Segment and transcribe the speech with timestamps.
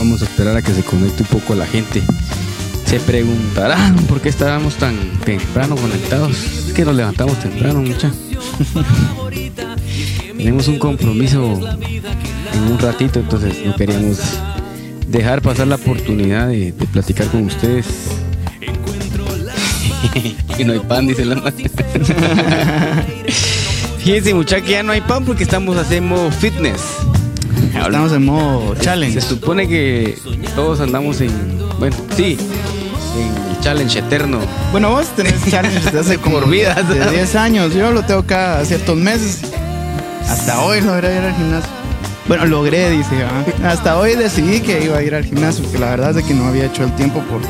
[0.00, 2.02] Vamos a esperar a que se conecte un poco la gente.
[2.86, 4.96] Se preguntarán por qué estábamos tan
[5.26, 6.32] temprano conectados.
[6.68, 8.10] Es que nos levantamos temprano, mucha.
[10.38, 11.60] Tenemos un compromiso
[12.54, 14.18] en un ratito, entonces no queríamos
[15.06, 17.84] dejar pasar la oportunidad de, platicar con ustedes.
[20.58, 21.70] y no hay pan, dice la madre.
[23.98, 26.80] Fíjense, muchachos, ya no hay pan porque estamos haciendo fitness.
[27.74, 29.20] Estamos en modo challenge.
[29.20, 30.18] Se supone que
[30.54, 31.30] todos andamos en.
[31.78, 32.36] Bueno, sí,
[33.16, 34.38] en el challenge eterno.
[34.72, 36.74] Bueno, vos tenés challenge desde hace como Por vida.
[36.74, 37.74] de 10 años.
[37.74, 39.40] Yo lo tengo cada ciertos meses.
[40.28, 41.70] Hasta hoy logré ir al gimnasio.
[42.28, 43.24] Bueno, logré, dice.
[43.24, 43.68] ¿ah?
[43.68, 46.46] Hasta hoy decidí que iba a ir al gimnasio, porque la verdad es que no
[46.46, 47.40] había hecho el tiempo por...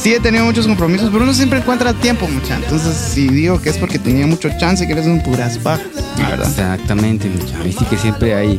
[0.00, 2.56] Sí he tenido muchos compromisos, pero uno siempre encuentra tiempo, mucha.
[2.56, 5.84] Entonces, si digo que es porque tenía mucho chance, que eres un puras bajas,
[6.16, 6.48] verdad.
[6.48, 7.62] Exactamente, muchachos.
[7.64, 8.58] Viste que siempre hay.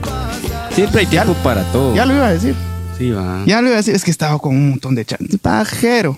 [0.73, 1.93] Siempre hay tiempo para todo.
[1.93, 2.55] Ya lo iba a decir.
[2.98, 3.43] Sí, va.
[3.45, 5.38] Ya lo iba a decir, es que estaba con un montón de chance.
[5.38, 6.17] Pajero.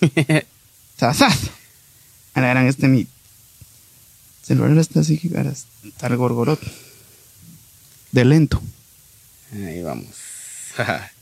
[0.98, 1.38] Sasas.
[2.34, 3.06] A la gran, este mi
[4.42, 6.66] celular está así, para estar gorgoroto.
[8.10, 8.60] De lento.
[9.54, 10.06] Ahí vamos.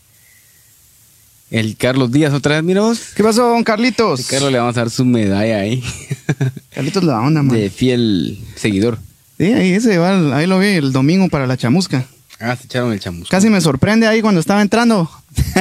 [1.50, 3.00] El Carlos Díaz otra vez, mira vos.
[3.14, 4.20] ¿Qué pasó, don Carlitos?
[4.20, 5.82] El Carlos le vamos a dar su medalla ahí.
[6.74, 7.54] Carlitos la onda, man.
[7.54, 8.98] de fiel seguidor.
[9.36, 12.06] Sí, ahí, ese, va, ahí lo vi el domingo para la chamusca.
[12.40, 13.30] Ah, se echaron el chamusco.
[13.30, 15.10] Casi me sorprende ahí cuando estaba entrando.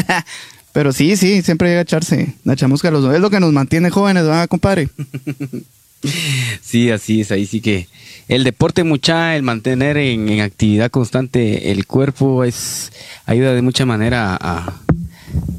[0.71, 2.87] Pero sí, sí, siempre llega a echarse la chamusca.
[2.87, 4.89] a Los, es lo que nos mantiene jóvenes, ¿verdad, compadre?
[6.61, 7.89] Sí, así es, ahí sí que
[8.29, 12.93] el deporte mucha, el mantener en, en actividad constante el cuerpo es
[13.25, 14.79] ayuda de mucha manera a,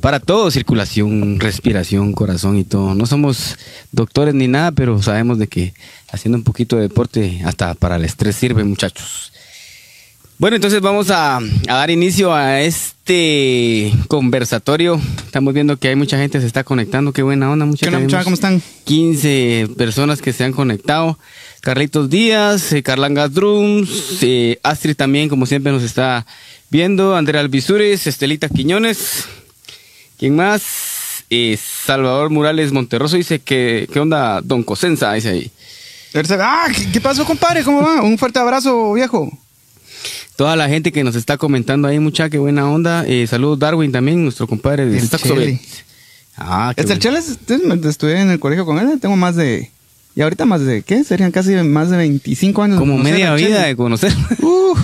[0.00, 2.94] para todo, circulación, respiración, corazón y todo.
[2.94, 3.58] No somos
[3.92, 5.74] doctores ni nada, pero sabemos de que
[6.10, 9.32] haciendo un poquito de deporte hasta para el estrés sirve, muchachos.
[10.40, 11.40] Bueno, entonces vamos a, a
[11.74, 14.98] dar inicio a este conversatorio.
[15.26, 17.12] Estamos viendo que hay mucha gente que se está conectando.
[17.12, 18.24] Qué buena onda, ¿Qué onda, muchacha?
[18.24, 18.62] ¿Cómo están?
[18.84, 21.18] 15 personas que se han conectado.
[21.60, 26.24] Carlitos Díaz, eh, Carlangas Drums, eh, Astrid también, como siempre, nos está
[26.70, 27.14] viendo.
[27.16, 29.26] Andrea Alvisures, Estelita Quiñones.
[30.18, 31.22] ¿Quién más?
[31.28, 34.40] Eh, Salvador Morales Monterroso dice que, ¿qué onda?
[34.40, 35.50] Don Cosenza, dice ahí.
[36.38, 37.62] Ah, ¿qué, qué pasó, compadre?
[37.62, 38.00] ¿Cómo va?
[38.00, 39.30] Un fuerte abrazo, viejo.
[40.40, 43.04] Toda la gente que nos está comentando ahí, mucha, qué buena onda.
[43.06, 44.92] Eh, saludos Darwin también, nuestro compadre de.
[44.98, 45.60] Bet.
[46.34, 47.02] Ah, qué Este, bueno.
[47.02, 47.38] Cheles,
[47.84, 49.70] estudié en el colegio con él, tengo más de...
[50.16, 51.04] Y ahorita más de, ¿qué?
[51.04, 52.78] Serían casi más de 25 años.
[52.78, 54.14] Como media vida de conocer.
[54.40, 54.74] Uh,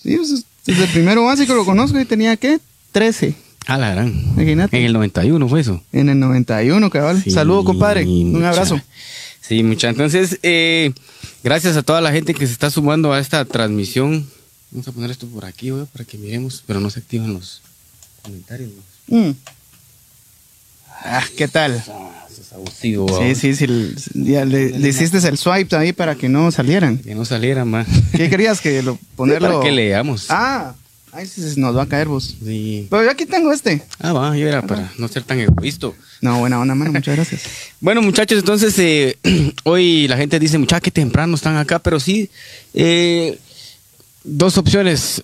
[0.00, 2.60] sí, pues, es- desde el primero básico lo conozco y tenía, ¿qué?
[2.92, 3.34] 13,
[3.66, 4.10] Ah, la gran.
[4.36, 4.78] imagínate.
[4.78, 5.82] En el 91 fue eso.
[5.92, 7.20] En el 91, cabal.
[7.20, 8.04] Sí, Saludos, compadre.
[8.04, 8.80] Un abrazo.
[9.40, 9.88] Sí, mucha.
[9.88, 10.92] Entonces, eh,
[11.42, 14.24] gracias a toda la gente que se está sumando a esta transmisión.
[14.74, 17.62] Vamos a poner esto por aquí, güey, para que miremos, pero no se activan los
[18.22, 18.70] comentarios.
[19.08, 19.16] ¿no?
[19.30, 19.36] Mm.
[21.04, 21.82] Ah, ¿qué tal?
[21.88, 23.34] Ah, eso es abusivo, Sí, güey.
[23.34, 23.64] sí, sí.
[23.64, 26.98] el- ya le, le hiciste el swipe ahí para que no salieran.
[26.98, 27.86] Que no saliera más.
[28.12, 29.48] ¿Qué querías que lo ponerlo?
[29.48, 30.26] Para que leamos.
[30.30, 30.74] Ah,
[31.12, 32.36] ahí sí se nos va a caer vos.
[32.44, 32.86] Sí.
[32.90, 33.82] Pero yo aquí tengo este.
[34.00, 35.90] Ah, va, yo era para no ser tan egoísta.
[36.20, 36.92] No, buena onda, mano.
[36.92, 37.42] Muchas gracias.
[37.80, 39.18] Bueno, muchachos, entonces eh,
[39.64, 42.30] hoy la gente dice, muchachos, que temprano están acá, pero sí,
[42.72, 43.38] eh,
[44.24, 45.22] dos opciones,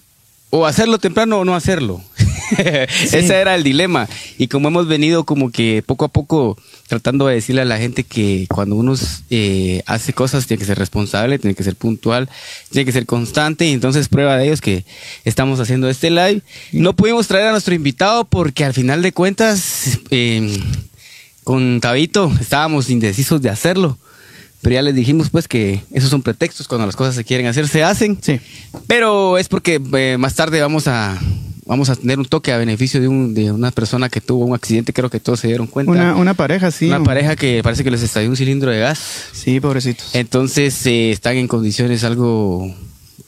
[0.50, 2.02] o hacerlo temprano o no hacerlo.
[2.58, 4.08] Ese era el dilema.
[4.36, 8.02] Y como hemos venido como que poco a poco tratando de decirle a la gente
[8.02, 8.94] que cuando uno
[9.30, 12.28] eh, hace cosas tiene que ser responsable, tiene que ser puntual,
[12.70, 13.66] tiene que ser constante.
[13.66, 14.84] Y entonces prueba de ello es que
[15.24, 16.42] estamos haciendo este live.
[16.72, 20.00] No pudimos traer a nuestro invitado porque al final de cuentas...
[20.10, 20.60] eh,
[21.50, 23.98] con Tabito estábamos indecisos de hacerlo.
[24.62, 27.66] Pero ya les dijimos pues que esos son pretextos cuando las cosas se quieren hacer,
[27.68, 28.18] se hacen.
[28.20, 28.40] Sí.
[28.86, 31.18] Pero es porque eh, más tarde vamos a
[31.70, 34.56] vamos a tener un toque a beneficio de, un, de una persona que tuvo un
[34.56, 35.92] accidente, creo que todos se dieron cuenta.
[35.92, 36.88] Una, una pareja, sí.
[36.88, 38.98] Una pareja que parece que les estalló un cilindro de gas.
[39.32, 40.14] Sí, pobrecitos.
[40.14, 42.74] Entonces eh, están en condiciones algo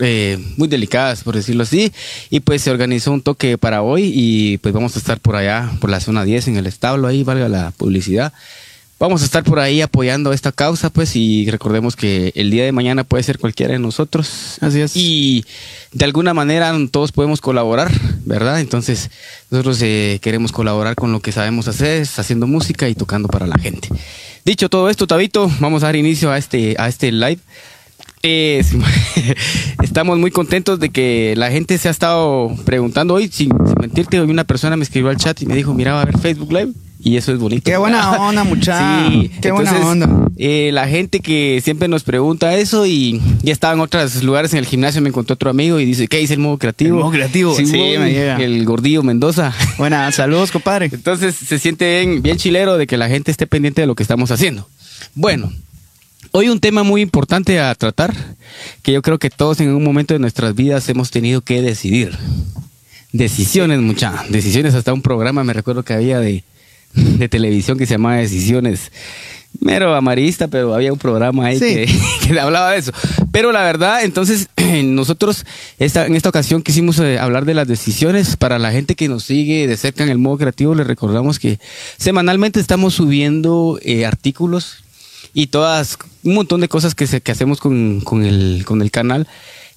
[0.01, 1.93] eh, muy delicadas, por decirlo así.
[2.31, 5.71] Y pues se organizó un toque para hoy y pues vamos a estar por allá,
[5.81, 8.33] por la zona 10, en el establo, ahí valga la publicidad.
[9.03, 12.71] Vamos a estar por ahí apoyando esta causa, pues, y recordemos que el día de
[12.71, 14.59] mañana puede ser cualquiera de nosotros.
[14.61, 14.93] Así es.
[14.95, 15.45] Y
[15.91, 17.91] de alguna manera todos podemos colaborar,
[18.25, 18.61] ¿verdad?
[18.61, 19.11] Entonces,
[19.51, 23.59] nosotros eh, queremos colaborar con lo que sabemos hacer, haciendo música y tocando para la
[23.59, 23.89] gente.
[24.45, 27.41] Dicho todo esto, Tabito, vamos a dar inicio a este, a este live.
[28.23, 28.63] Eh,
[29.83, 34.21] estamos muy contentos de que la gente se ha estado preguntando hoy, sin, sin mentirte,
[34.21, 36.53] hoy una persona me escribió al chat y me dijo, mira, va a ver Facebook
[36.53, 36.73] Live.
[37.05, 37.65] Y eso es bonito.
[37.65, 39.11] Qué buena onda, muchacho.
[39.11, 40.09] Sí, Qué buena onda.
[40.37, 44.61] eh, la gente que siempre nos pregunta eso y ya estaba en otros lugares en
[44.61, 46.97] el gimnasio, me encontró otro amigo y dice, ¿qué dice el modo creativo?
[46.99, 48.37] El modo creativo, sí, me llega.
[48.37, 49.53] El gordillo Mendoza.
[49.79, 50.91] Buena, saludos, compadre.
[50.93, 54.05] Entonces se siente bien, bien chilero de que la gente esté pendiente de lo que
[54.05, 54.69] estamos haciendo.
[55.17, 55.53] Bueno,
[56.31, 58.15] hoy un tema muy importante a tratar,
[58.83, 62.17] que yo creo que todos en un momento de nuestras vidas hemos tenido que decidir.
[63.13, 64.25] Decisiones, mucha.
[64.31, 66.45] Decisiones, hasta un programa me recuerdo que había de,
[67.19, 68.91] de televisión que se llamaba Decisiones.
[69.61, 71.65] Mero amarista, pero había un programa ahí Sí.
[71.75, 71.89] que,
[72.29, 72.93] que hablaba de eso.
[73.33, 74.49] Pero la verdad, entonces,
[74.85, 75.45] nosotros
[75.79, 78.37] esta, en esta ocasión quisimos eh, hablar de las decisiones.
[78.39, 81.59] Para la gente que nos sigue de cerca en el modo creativo, les recordamos que
[81.99, 84.85] semanalmente estamos subiendo eh, artículos
[85.35, 88.91] y todas, un montón de cosas que, se, que hacemos con, con el, con el
[88.91, 89.29] canal.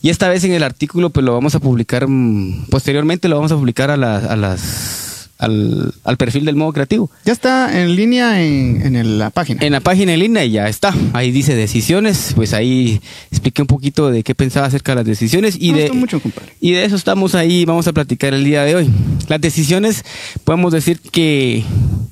[0.02, 3.52] Y esta vez en el artículo, pues lo vamos a publicar, mm, posteriormente lo vamos
[3.52, 5.05] a publicar a, la- a las,
[5.46, 7.10] al, al perfil del modo creativo.
[7.26, 9.64] Ya está en línea en, en el- la página.
[9.66, 10.94] En la página en línea y ya está.
[11.14, 12.34] Ahí dice decisiones.
[12.36, 13.00] Pues ahí
[13.32, 16.54] expliqué un poquito de qué pensaba acerca de las decisiones y Me de, mucho, compadre.
[16.60, 17.66] y de eso estamos ahí.
[17.66, 18.90] Vamos a platicar el día de hoy.
[19.28, 20.04] Las decisiones,
[20.44, 21.64] podemos decir que,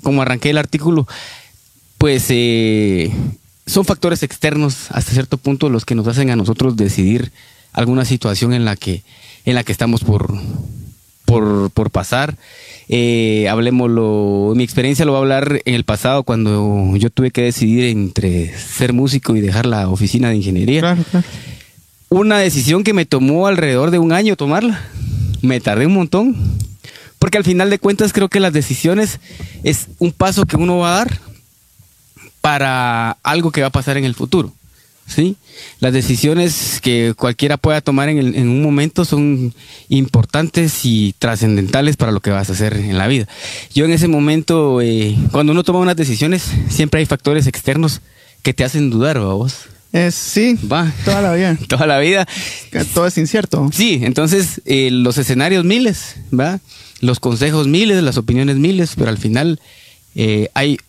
[0.01, 1.07] como arranqué el artículo,
[1.97, 3.11] pues eh,
[3.65, 7.31] son factores externos hasta cierto punto los que nos hacen a nosotros decidir
[7.71, 9.03] alguna situación en la que,
[9.45, 10.37] en la que estamos por,
[11.33, 12.35] por, por pasar.
[12.89, 17.41] Eh, hablemoslo, mi experiencia lo voy a hablar en el pasado cuando yo tuve que
[17.41, 20.81] decidir entre ser músico y dejar la oficina de ingeniería.
[20.81, 21.25] Claro, claro.
[22.09, 24.81] Una decisión que me tomó alrededor de un año tomarla.
[25.41, 26.35] Me tardé un montón.
[27.17, 29.19] Porque al final de cuentas creo que las decisiones
[29.63, 31.19] es un paso que uno va a dar
[32.41, 34.51] para algo que va a pasar en el futuro.
[35.05, 35.35] ¿Sí?
[35.79, 39.53] Las decisiones que cualquiera pueda tomar en, el- en un momento son
[39.89, 43.27] importantes y trascendentales para lo que vas a hacer en la vida.
[43.75, 48.01] Yo en ese momento, eh, cuando uno toma unas decisiones, siempre hay factores externos
[48.41, 49.55] que te hacen dudar, ¿va vos?
[49.91, 50.91] Es, sí, Va.
[51.05, 51.57] toda la vida.
[51.69, 52.27] Toda la vida.
[52.95, 53.69] Todo es incierto.
[53.71, 56.59] Sí, entonces eh, los escenarios miles, ¿va?
[56.99, 59.59] Los consejos miles, las opiniones miles, pero al final
[60.15, 60.79] eh, hay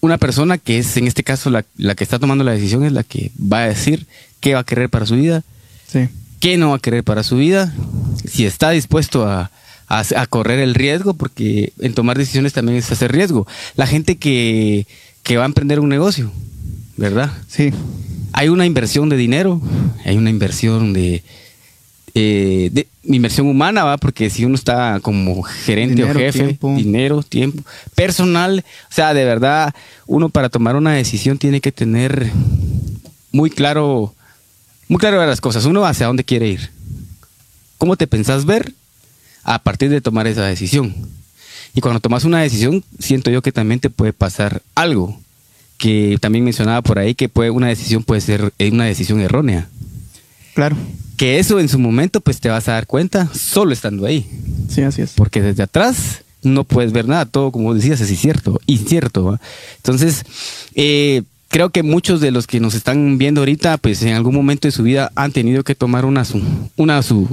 [0.00, 2.92] una persona que es, en este caso, la, la que está tomando la decisión, es
[2.92, 4.06] la que va a decir
[4.40, 5.42] qué va a querer para su vida,
[5.86, 6.08] Sí.
[6.40, 7.74] qué no va a querer para su vida,
[8.24, 9.50] si está dispuesto a,
[9.88, 13.46] a- a correr el riesgo, porque en tomar decisiones también es hacer riesgo.
[13.76, 14.86] La gente que,
[15.22, 16.30] que va a emprender un negocio,
[16.96, 17.32] ¿verdad?
[17.48, 17.72] Sí.
[18.32, 19.60] hay una inversión de dinero,
[20.04, 21.22] hay una inversión de,
[22.18, 23.98] eh, de inversión humana, ¿va?
[23.98, 26.74] Porque si uno está como gerente Dinero, o jefe, tiempo.
[26.74, 27.62] dinero, tiempo,
[27.94, 29.74] personal, o sea, de verdad,
[30.06, 32.32] uno para tomar una decisión tiene que tener
[33.32, 34.14] muy claro,
[34.88, 35.66] muy claro las cosas.
[35.66, 36.70] Uno hacia dónde quiere ir.
[37.76, 38.72] ¿Cómo te pensás ver
[39.44, 40.96] a partir de tomar esa decisión?
[41.74, 45.20] Y cuando tomas una decisión, siento yo que también te puede pasar algo
[45.76, 49.68] que también mencionaba por ahí que puede una decisión puede ser eh, una decisión errónea.
[50.54, 50.78] Claro.
[51.16, 54.26] Que eso en su momento pues te vas a dar cuenta solo estando ahí,
[54.68, 55.12] Sí, así es.
[55.16, 59.38] porque desde atrás no puedes ver nada, todo como decías es incierto, incierto.
[59.78, 60.24] Entonces,
[60.74, 64.68] eh, creo que muchos de los que nos están viendo ahorita pues en algún momento
[64.68, 66.42] de su vida han tenido que tomar una su,
[66.76, 67.28] una su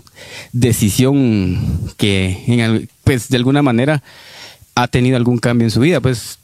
[0.54, 1.60] decisión
[1.98, 4.02] que en pues de alguna manera
[4.76, 6.40] ha tenido algún cambio en su vida, pues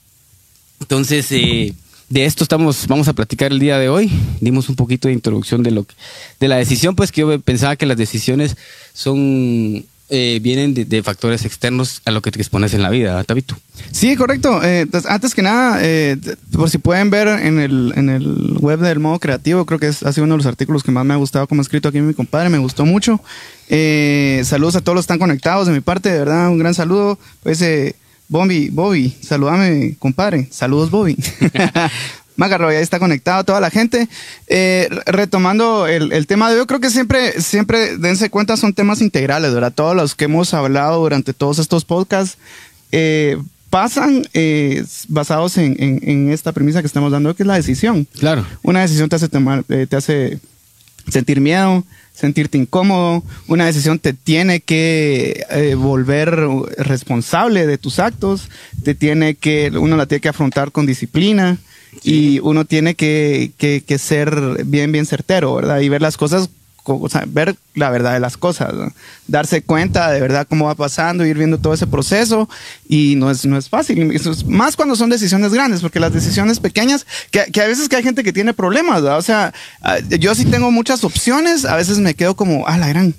[0.82, 1.74] entonces, eh,
[2.10, 4.12] de esto estamos, vamos a platicar el día de hoy.
[4.42, 5.96] Dimos un poquito de introducción de lo que-
[6.40, 8.56] de la decisión, pues que yo pensaba que las decisiones
[8.94, 13.12] son eh, vienen de, de factores externos a lo que te expones en la vida,
[13.12, 13.56] ¿verdad, Tabito.
[13.92, 14.60] Sí, correcto.
[14.64, 16.18] Eh, pues, antes que nada, eh,
[16.52, 20.02] por si pueden ver en el, en el web del modo creativo, creo que es,
[20.02, 22.02] ha sido uno de los artículos que más me ha gustado como ha escrito aquí
[22.02, 23.22] mi compadre, me gustó mucho.
[23.70, 26.74] Eh, saludos a todos los que están conectados de mi parte, de verdad, un gran
[26.74, 27.20] saludo.
[27.44, 27.96] Pues, eh,
[28.30, 30.48] Bobby, Bobby, saludame, compadre.
[30.52, 31.18] Saludos, Bobby.
[32.38, 34.08] Magarro, ya está conectado toda la gente.
[34.48, 38.74] Eh, re- retomando el, el tema de hoy, creo que siempre, siempre, dense cuenta, son
[38.74, 39.74] temas integrales, ¿verdad?
[39.76, 42.38] Todos los que hemos hablado durante todos estos podcasts
[42.94, 43.38] eh,
[43.70, 48.08] pasan eh, basados en, en- en esta premisa que estamos dando, que es la decisión.
[48.20, 48.46] Claro.
[48.64, 50.40] Una decisión te hace tomar, eh, te hace
[51.10, 51.84] sentir miedo,
[52.20, 53.24] sentirte incómodo.
[53.48, 56.36] Una decisión te tiene que eh, volver
[56.78, 58.50] responsable de tus actos.
[58.84, 61.58] Te tiene que, uno la tiene que afrontar con disciplina.
[62.04, 65.80] Y uno tiene que, que- que ser bien, bien certero, ¿verdad?
[65.80, 66.50] Y ver las cosas,
[67.28, 68.92] ver la verdad de las cosas, ¿no?
[69.28, 72.50] darse cuenta de verdad cómo va pasando, ir viendo todo ese proceso.
[72.88, 74.12] Y no es, no es fácil.
[74.12, 77.88] Eso es- más cuando son decisiones grandes, porque las decisiones pequeñas, que, que a veces
[77.90, 79.18] que hay gente que tiene problemas, ¿verdad?
[79.20, 82.88] O sea, ah, yo sí tengo muchas opciones, a veces me quedo como, ah, la
[82.90, 83.14] gran.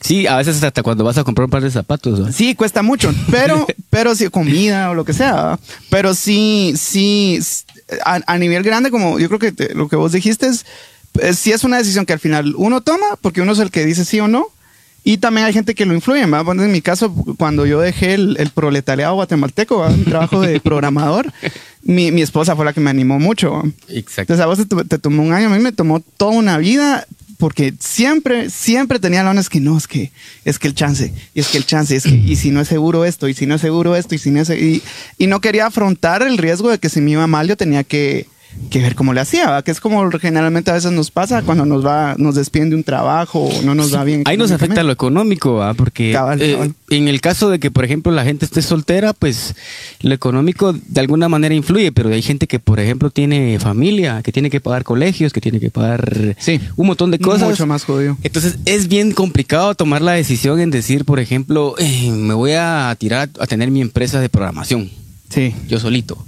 [0.00, 2.18] Sí, a veces hasta cuando vas a comprar un par de zapatos.
[2.18, 2.34] ¿verdad?
[2.36, 5.32] Sí, cuesta mucho, pero, pero sí, comida o lo que sea.
[5.34, 5.60] ¿verdad?
[5.90, 7.38] Pero sí, sí,
[8.04, 10.66] a, a nivel grande, como yo creo que te- lo que vos dijiste es,
[11.20, 13.84] eh, sí es una decisión que al final uno toma, porque uno es el que
[13.84, 14.46] dice sí o no.
[15.04, 16.26] Y también hay gente que lo influye.
[16.26, 19.96] Bueno, en mi caso, cuando yo dejé el, el proletariado guatemalteco, ¿verdad?
[19.96, 21.32] mi trabajo de programador,
[21.82, 23.62] mi, mi esposa fue la que me animó mucho.
[23.88, 24.34] Exacto.
[24.34, 27.06] Entonces a vos te, te tomó un año, a mí me tomó toda una vida
[27.38, 30.10] porque siempre, siempre tenía la onda es que no, es que,
[30.44, 32.68] es que el chance, y es que el chance, es que, y si no es
[32.68, 34.82] seguro esto, y si no es seguro esto, y si no es, y,
[35.18, 38.26] y no quería afrontar el riesgo de que si me iba mal yo tenía que,
[38.70, 39.64] que ver cómo le hacía, ¿verdad?
[39.64, 42.82] que es como generalmente a veces nos pasa cuando nos va, nos despiden de un
[42.84, 44.22] trabajo o no nos va bien.
[44.26, 48.12] Ahí nos afecta lo económico, porque Cabal, eh, en el caso de que, por ejemplo,
[48.12, 49.54] la gente esté soltera, pues
[50.00, 54.32] lo económico de alguna manera influye, pero hay gente que, por ejemplo, tiene familia, que
[54.32, 56.60] tiene que pagar colegios, que tiene que pagar Sí.
[56.76, 57.48] un montón de cosas.
[57.50, 58.16] Mucho más jodido.
[58.22, 62.94] Entonces es bien complicado tomar la decisión en decir, por ejemplo, eh, me voy a
[62.98, 64.90] tirar a tener mi empresa de programación,
[65.30, 65.54] Sí.
[65.68, 66.24] yo solito.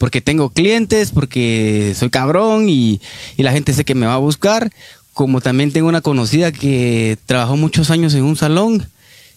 [0.00, 3.02] Porque tengo clientes, porque soy cabrón y,
[3.36, 4.72] y la gente sé que me va a buscar.
[5.12, 8.88] Como también tengo una conocida que trabajó muchos años en un salón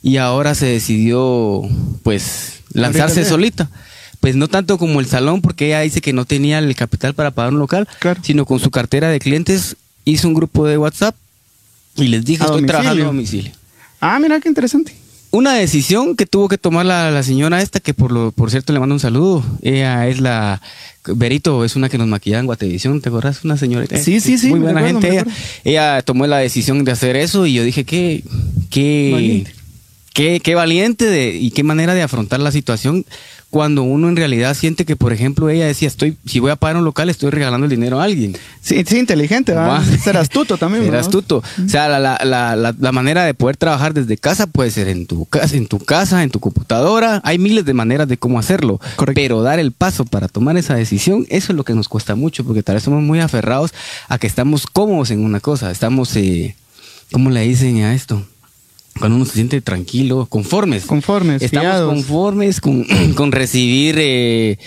[0.02, 1.64] y ahora se decidió,
[2.04, 3.70] pues, lanzarse Ahorita, solita.
[4.22, 7.32] Pues no tanto como el salón, porque ella dice que no tenía el capital para
[7.32, 8.22] pagar un local, Claro.
[8.24, 11.14] sino con su cartera de clientes hizo un grupo de WhatsApp
[11.98, 12.68] y les dije, estoy domicilio.
[12.68, 13.52] trabajando a domicilio.
[14.00, 14.96] Ah, mira qué interesante.
[15.34, 18.72] Una decisión que tuvo que tomar la, la señora esta, que por lo por cierto
[18.72, 19.44] le mando un saludo.
[19.64, 20.62] Ella es la
[21.08, 23.44] Berito, es una que nos maquillaba en Guatevisión, ¿te acuerdas?
[23.44, 23.98] Una señorita.
[23.98, 25.26] Sí, sí, sí, Muy buena gente ella.
[25.64, 28.24] Ella tomó la decisión de hacer eso y yo dije que
[28.70, 29.54] qué Valiente.
[30.14, 33.06] Qué qué valiente de, y qué manera de afrontar la situación
[33.50, 36.76] cuando uno en realidad siente que, por ejemplo, ella decía, estoy si voy a pagar
[36.78, 38.36] un local, estoy regalando el dinero a alguien.
[38.62, 39.84] Sí, sí, inteligente, ¿verdad?
[39.88, 39.98] Va.
[40.00, 40.84] Ser astuto también.
[40.86, 41.44] Ser astuto.
[41.64, 44.88] O sea, la, la, la, la, la manera de poder trabajar desde casa puede ser
[44.88, 47.22] en tu casa, en tu casa, en tu computadora.
[47.24, 48.80] Hay miles de maneras de cómo hacerlo.
[48.96, 49.22] Correcto.
[49.22, 52.44] Pero dar el paso para tomar esa decisión, eso es lo que nos cuesta mucho,
[52.44, 53.72] porque tal vez somos muy aferrados
[54.10, 55.70] a que estamos cómodos en una cosa.
[55.70, 56.56] Estamos, eh,
[57.12, 58.26] ¿cómo le dicen a esto?
[59.00, 60.86] Cuando uno se siente tranquilo, conformes.
[60.86, 61.94] Conformes, Estamos fiados.
[61.94, 62.84] conformes con,
[63.16, 64.58] con recibir eh,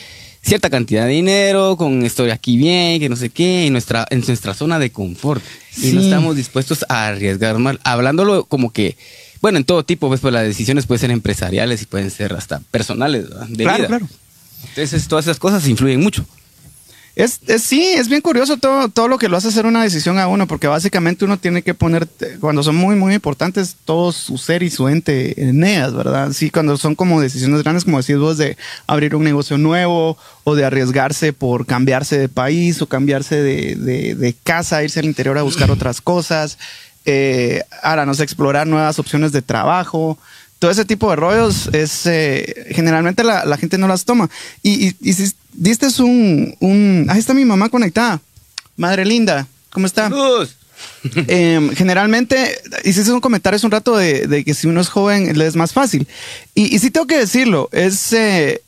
[0.43, 4.23] cierta cantidad de dinero, con estoy aquí bien, que no sé qué, en nuestra, en
[4.27, 5.43] nuestra zona de confort.
[5.83, 6.07] Y no Sí.
[6.07, 7.81] estamos dispuestos a arriesgar mal.
[7.85, 8.97] Hablándolo como que,
[9.41, 12.61] bueno, en todo tipo, pues, pues las decisiones pueden ser empresariales y pueden ser hasta
[12.71, 13.47] personales, ¿verdad?
[13.49, 13.87] De Claro, vida.
[13.89, 14.09] claro.
[14.71, 16.25] Entonces, todas esas cosas influyen mucho.
[17.17, 20.19] Es, es- sí, es bien curioso todo, todo lo que lo hace hacer una decisión
[20.19, 24.13] a uno, porque básicamente uno tiene que poner, eh, cuando son muy, muy importantes, todo
[24.13, 26.31] su ser y su ente en ellas, ¿verdad?
[26.33, 30.55] Sí, cuando son como decisiones grandes, como decís vos, de abrir un negocio nuevo o
[30.55, 33.77] de arriesgarse por cambiarse de país o cambiarse de,
[34.15, 36.59] de- casa, irse al interior a buscar otras cosas,
[37.07, 40.19] eh, ahora, no sé, explorar nuevas opciones de trabajo.
[40.59, 44.29] Todo ese tipo de rollos es eh, generalmente la, la gente no las toma.
[44.63, 45.13] Y, y, y
[45.57, 47.07] diste un, un.
[47.09, 48.21] Ahí está mi mamá conectada.
[48.77, 50.11] Madre linda, ¿cómo está?
[51.29, 55.37] Em, generalmente hiciste un comentario hace un rato de, de que si uno es joven
[55.39, 56.07] le es más fácil.
[56.55, 58.13] Y, y sí tengo que decirlo, es.
[58.13, 58.63] eh,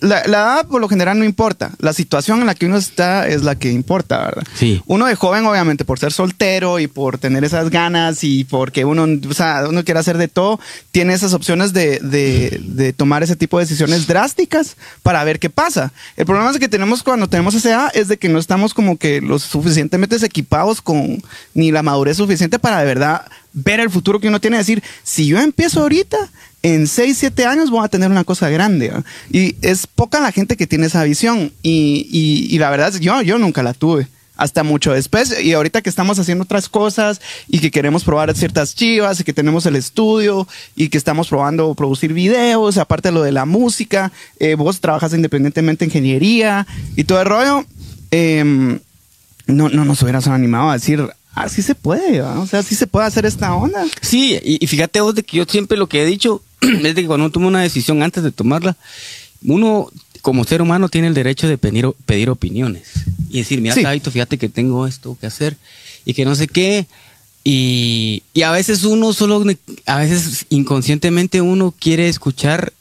[0.00, 1.70] la, la edad por lo general no importa.
[1.78, 4.44] La situación en la que uno está es la que importa, ¿verdad?
[4.54, 4.82] Sí.
[4.86, 9.06] Uno de joven, obviamente, por ser soltero y por tener esas ganas y porque uno,
[9.28, 13.36] o sea, uno quiere hacer de todo, tiene esas opciones de, de- de tomar ese
[13.36, 15.92] tipo de decisiones drásticas para ver qué pasa.
[16.16, 18.98] El problema es que tenemos cuando tenemos esa edad es de que no estamos como
[18.98, 21.22] que lo suficientemente equipados con
[21.54, 24.56] ni la madurez suficiente para de verdad ver el futuro que uno tiene.
[24.58, 26.16] Decir, si yo empiezo ahorita,
[26.62, 28.90] en 6, 7 años voy a tener una cosa grande.
[28.94, 29.04] ¿ah?
[29.30, 31.52] Y es poca la gente que tiene esa visión.
[31.62, 32.06] Y,
[32.50, 34.08] y- la verdad yo, yo nunca la tuve.
[34.36, 35.34] Hasta mucho después.
[35.42, 39.32] Y ahorita que estamos haciendo otras cosas y que queremos probar ciertas chivas y que
[39.32, 40.46] tenemos el estudio
[40.76, 45.12] y que estamos probando producir videos, aparte de lo de la música, eh, vos trabajas
[45.12, 47.64] independientemente en ingeniería y todo el rollo.
[48.12, 48.78] em,
[49.48, 51.02] no, no nos hubieras animado a decir,
[51.34, 52.38] así se puede, ¿va?
[52.38, 53.86] o sea, sí se puede hacer esta onda.
[54.02, 56.94] Sí, y, y fíjate vos de que yo siempre lo que he dicho es de
[56.94, 58.76] que cuando uno toma una decisión antes de tomarla,
[59.44, 59.90] uno
[60.22, 62.88] como ser humano tiene el derecho de pedir, pedir opiniones
[63.30, 63.82] y decir, mira, Sí.
[63.82, 65.56] Cabito, fíjate que tengo esto que hacer
[66.04, 66.86] y que no sé qué.
[67.44, 69.44] Y, y a veces uno solo,
[69.86, 72.72] a veces inconscientemente uno quiere escuchar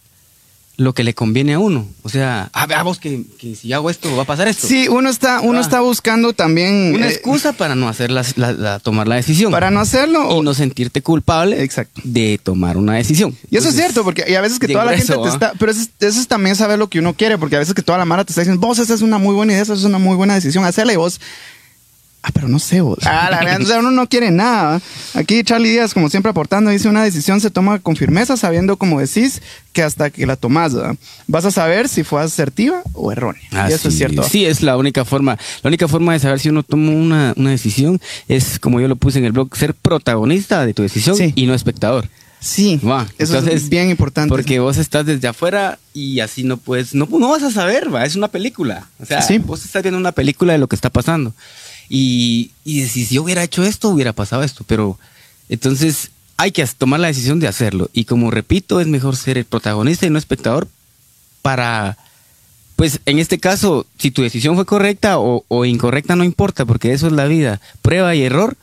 [0.80, 1.88] lo que le conviene a uno.
[2.04, 4.68] O sea, ah, vea vos que, que si hago esto va a pasar esto.
[4.68, 5.62] Sí, uno está, uno Ah.
[5.62, 9.52] está buscando también Una eh, excusa para no hacer la, la- la- tomar la decisión.
[9.52, 10.20] para no hacerlo.
[10.30, 12.00] y o- no sentirte culpable Exacto.
[12.04, 13.36] de tomar una decisión.
[13.50, 15.28] Y eso es cierto, porque a veces que toda la gente te ¿ah?
[15.34, 15.54] está.
[15.58, 17.82] Pero eso, es- eso es también saber lo que uno quiere, porque a veces que
[17.82, 19.84] toda la mara te está diciendo, vos, esa es una muy buena idea, esa es
[19.84, 21.20] una muy buena decisión, hacela y vos.
[22.28, 22.98] Ah, pero no sé, vos.
[23.06, 24.82] Ah, la verdad, o sea, uno no quiere nada.
[25.14, 29.00] Aquí Charlie Díaz, como siempre aportando, dice una decisión se toma con firmeza, sabiendo, como
[29.00, 29.42] decís,
[29.72, 30.96] que hasta que la tomás, ¿verdad?
[31.28, 33.42] vas a saber si fue asertiva o errónea.
[33.54, 33.88] Ah, y eso sí.
[33.90, 34.24] es cierto.
[34.24, 35.38] Sí, es la única forma.
[35.64, 38.98] La única forma de saber si uno toma una, una decisión es, como yo lo
[38.98, 41.32] puse en el blog, ser protagonista de tu decisión Sí.
[41.36, 42.10] y no espectador.
[42.40, 44.30] Sí, Va, eso entonces, es bien importante.
[44.30, 48.06] Porque vos estás desde afuera y así no puedes, no, no vas a saber, va,
[48.06, 48.88] es una película.
[49.00, 49.40] O sea, Sí.
[49.40, 51.34] vos estás viendo una película de lo que está pasando.
[51.90, 54.64] Y, y si yo hubiera hecho esto, hubiera pasado esto.
[54.68, 54.98] Pero
[55.50, 57.90] entonces hay que tomar la decisión de hacerlo.
[57.94, 60.68] Y como repito, es mejor ser el protagonista y no espectador
[61.42, 61.98] para,
[62.76, 67.08] pues en este caso, si tu decisión fue correcta o, incorrecta, no importa, porque eso
[67.08, 67.60] es la vida.
[67.82, 68.56] Prueba y error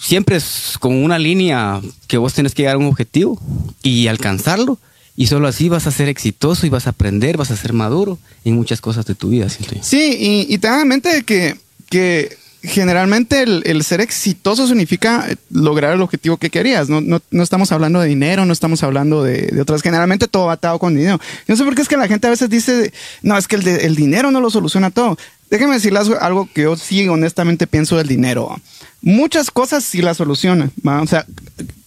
[0.00, 3.40] siempre es con una línea que vos tenés que llegar a un objetivo
[3.82, 4.78] y alcanzarlo.
[5.14, 8.18] Y solo así vas a ser exitoso y vas a aprender, vas a ser maduro
[8.44, 9.74] en muchas cosas de tu vida, siento.
[9.82, 10.16] Sí,
[10.48, 11.58] y, y ten en mente que,
[11.90, 16.88] que generalmente el, el ser exitoso significa lograr el objetivo que querías.
[16.88, 19.82] No, no, no estamos hablando de dinero, no estamos hablando de, de otras.
[19.82, 21.18] Generalmente todo va atado con dinero.
[21.46, 22.92] Yo no sé por qué es que la gente a veces dice,
[23.22, 25.16] no, es que el, el dinero no lo soluciona todo.
[25.50, 28.60] Déjeme decirles algo que yo sí honestamente pienso del dinero.
[29.00, 30.72] Muchas cosas sí la solucionan.
[30.86, 31.00] ¿va?
[31.00, 31.24] O sea,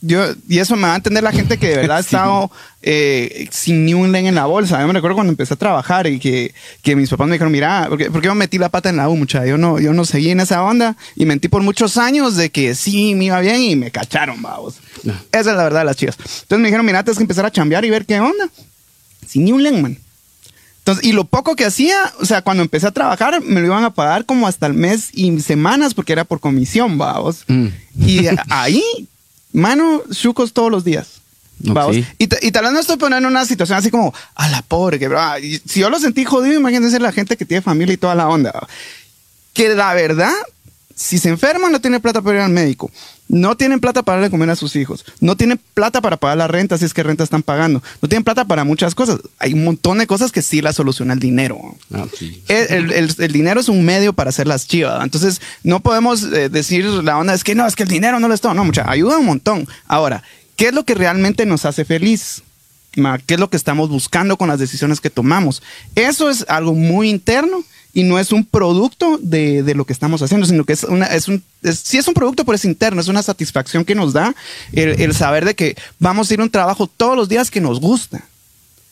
[0.02, 2.52] yo, y eso me va a entender la gente que de verdad ha estado
[2.82, 4.82] eh, sin ni un len en la bolsa.
[4.82, 7.86] Yo me recuerdo cuando empecé a trabajar y que, que mis papás me dijeron, mira,
[7.88, 9.46] porque, porque yo metí la pata en la U, mucha.
[9.46, 12.74] Yo no, yo no seguí en esa onda y mentí por muchos años de que
[12.74, 14.76] sí me iba bien y me cacharon, vamos.
[15.04, 15.14] No.
[15.32, 16.18] Esa es la verdad de las chicas.
[16.18, 18.50] Entonces me dijeron, mira, tienes que empezar a chambear y ver qué onda.
[19.28, 19.98] Sin ni un len, man.
[20.82, 23.84] Entonces, y lo poco que hacía, o sea, cuando empecé a trabajar, me lo iban
[23.84, 27.44] a pagar como hasta el mes y semanas porque era por comisión, vamos.
[27.48, 27.68] Mm.
[28.00, 28.84] Y ahí,
[29.54, 31.08] mano, chucos todos los días.
[31.60, 31.98] Vamos.
[32.18, 34.64] Y, ta- y tal vez no estoy poniendo en una situación así como a la
[34.64, 37.94] pobre, que ah, y si yo lo sentí jodido, imagínense la gente que tiene familia
[37.94, 38.52] y toda la onda.
[39.54, 40.34] Que la verdad,
[40.96, 42.90] si se enferman, no tienen plata para ir al médico.
[43.34, 45.06] No tienen plata para darle comer a sus hijos.
[45.22, 47.82] No tienen plata para pagar la renta, si es que renta están pagando.
[48.02, 49.20] No tienen plata para muchas cosas.
[49.40, 51.58] Hay un montón de cosas que sí la soluciona el dinero.
[51.94, 52.44] Ah, sí.
[52.50, 55.02] El, el- el dinero es un medio para hacer las chivas.
[55.02, 58.28] Entonces, no podemos eh, decir la onda es que no, es que el dinero no
[58.28, 58.54] lo es todo.
[58.54, 59.66] No, mucha, ayuda un montón.
[59.88, 60.24] Ahora,
[60.58, 62.44] ¿qué es lo que realmente nos hace feliz?
[63.26, 65.64] ¿Qué es lo que estamos buscando con las decisiones que tomamos?
[65.96, 70.22] Eso es algo muy interno y no es un producto de, de lo que estamos
[70.22, 73.08] haciendo, sino que es una, es un, es- es un producto, pero es interno, es
[73.08, 74.34] una satisfacción que nos da
[74.72, 77.62] el, el saber de que vamos a ir a un trabajo todos los días que
[77.62, 78.24] nos gusta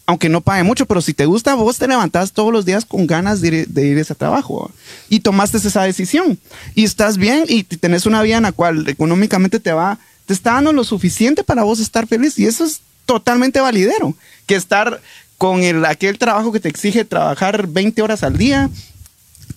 [0.06, 3.06] aunque no pague mucho, pero si te gusta, vos te levantás todos los días con
[3.06, 4.72] ganas de ir, de ir a ese trabajo
[5.08, 6.40] y tomaste esa decisión
[6.74, 10.54] y estás bien y tenés una vida en la cual económicamente te va, te está
[10.54, 14.16] dando lo suficiente para vos estar feliz y eso es totalmente validero
[14.48, 15.00] que estar
[15.40, 18.70] con el, aquel trabajo que te exige trabajar 20 horas al día,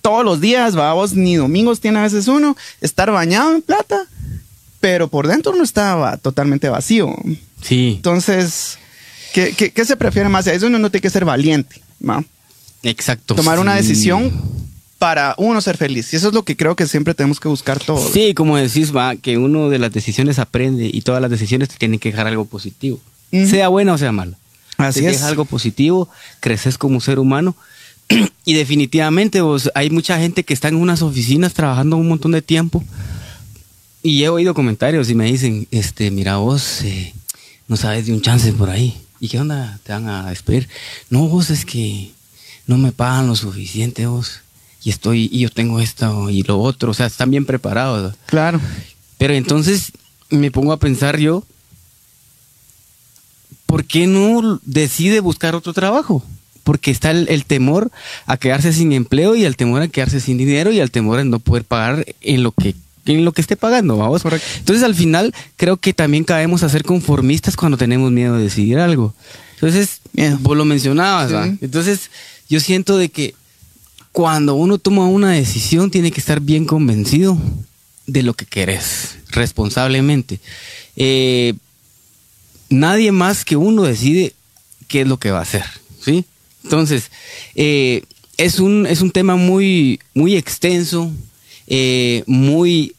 [0.01, 4.07] todos los días, va, vos ni domingos tiene a veces uno, estar bañado en plata,
[4.79, 7.13] pero por dentro no estaba totalmente vacío.
[7.61, 8.79] Sí, Entonces,
[9.33, 10.47] ¿qué, qué, qué se prefiere más?
[10.47, 12.23] Eso uno no tiene que ser valiente, ¿va?
[12.81, 13.35] exacto.
[13.35, 14.31] Tomar una decisión
[14.99, 16.13] para uno ser feliz.
[16.13, 18.09] Y eso es lo que creo que siempre tenemos que buscar todos.
[18.13, 21.75] Sí, como decís, va, que uno de las decisiones aprende y todas las decisiones te
[21.75, 23.01] tienen que dejar algo positivo.
[23.31, 24.37] Sea buena o sea mala.
[24.77, 25.13] Así te es.
[25.13, 26.09] deja algo positivo,
[26.39, 27.55] creces como ser humano.
[28.45, 32.41] y definitivamente vos, hay mucha gente que está en unas oficinas trabajando un montón de
[32.41, 32.83] tiempo.
[34.01, 37.13] Y he oído comentarios y me dicen, este, mira vos, eh,
[37.67, 39.01] no sabes de un chance por ahí.
[39.19, 39.79] ¿Y qué onda?
[39.83, 40.67] ¿Te van a despedir?
[41.09, 42.11] No, vos es que
[42.67, 44.41] no me pagan lo suficiente vos.
[44.83, 46.91] Y estoy, y yo tengo esto y lo otro.
[46.91, 48.15] O sea, están bien preparados.
[48.25, 48.59] Claro.
[49.17, 49.93] Pero entonces
[50.29, 51.45] me pongo a pensar yo,
[53.73, 56.23] ¿por qué no decide buscar otro trabajo?
[56.63, 57.89] Porque está el, el temor
[58.27, 61.23] a quedarse sin empleo y el temor a quedarse sin dinero y el temor a
[61.23, 62.75] no poder pagar en lo que
[63.07, 64.21] en lo que esté pagando, vamos.
[64.21, 64.47] Correcto.
[64.59, 68.77] Entonces al final creo que también caemos a ser conformistas cuando tenemos miedo de decidir
[68.77, 69.15] algo.
[69.55, 70.37] Entonces, Miedo.
[70.41, 71.57] vos lo mencionabas, Sí.
[71.61, 72.11] Entonces
[72.47, 73.33] yo siento de que
[74.11, 77.39] cuando uno toma una decisión tiene que estar bien convencido
[78.05, 80.39] de lo que querés, responsablemente.
[80.95, 81.55] Eh,
[82.73, 84.33] nadie más que uno decide
[84.87, 85.63] qué es lo que va a hacer,
[86.01, 86.25] ¿sí?
[86.63, 87.11] Entonces,
[87.55, 88.03] eh,
[88.37, 91.11] es, un, es un tema muy, muy extenso,
[91.67, 92.95] eh, muy...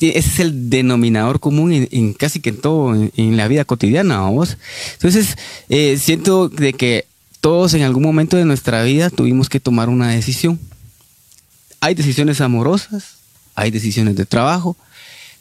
[0.00, 4.56] Es el denominador común en, casi que en todo, en, en la vida cotidiana, vamos.
[4.92, 5.36] Entonces,
[5.68, 7.06] eh, siento de que
[7.40, 10.60] todos en algún momento de nuestra vida tuvimos que tomar una decisión.
[11.80, 13.16] Hay decisiones amorosas,
[13.54, 14.76] hay decisiones de trabajo,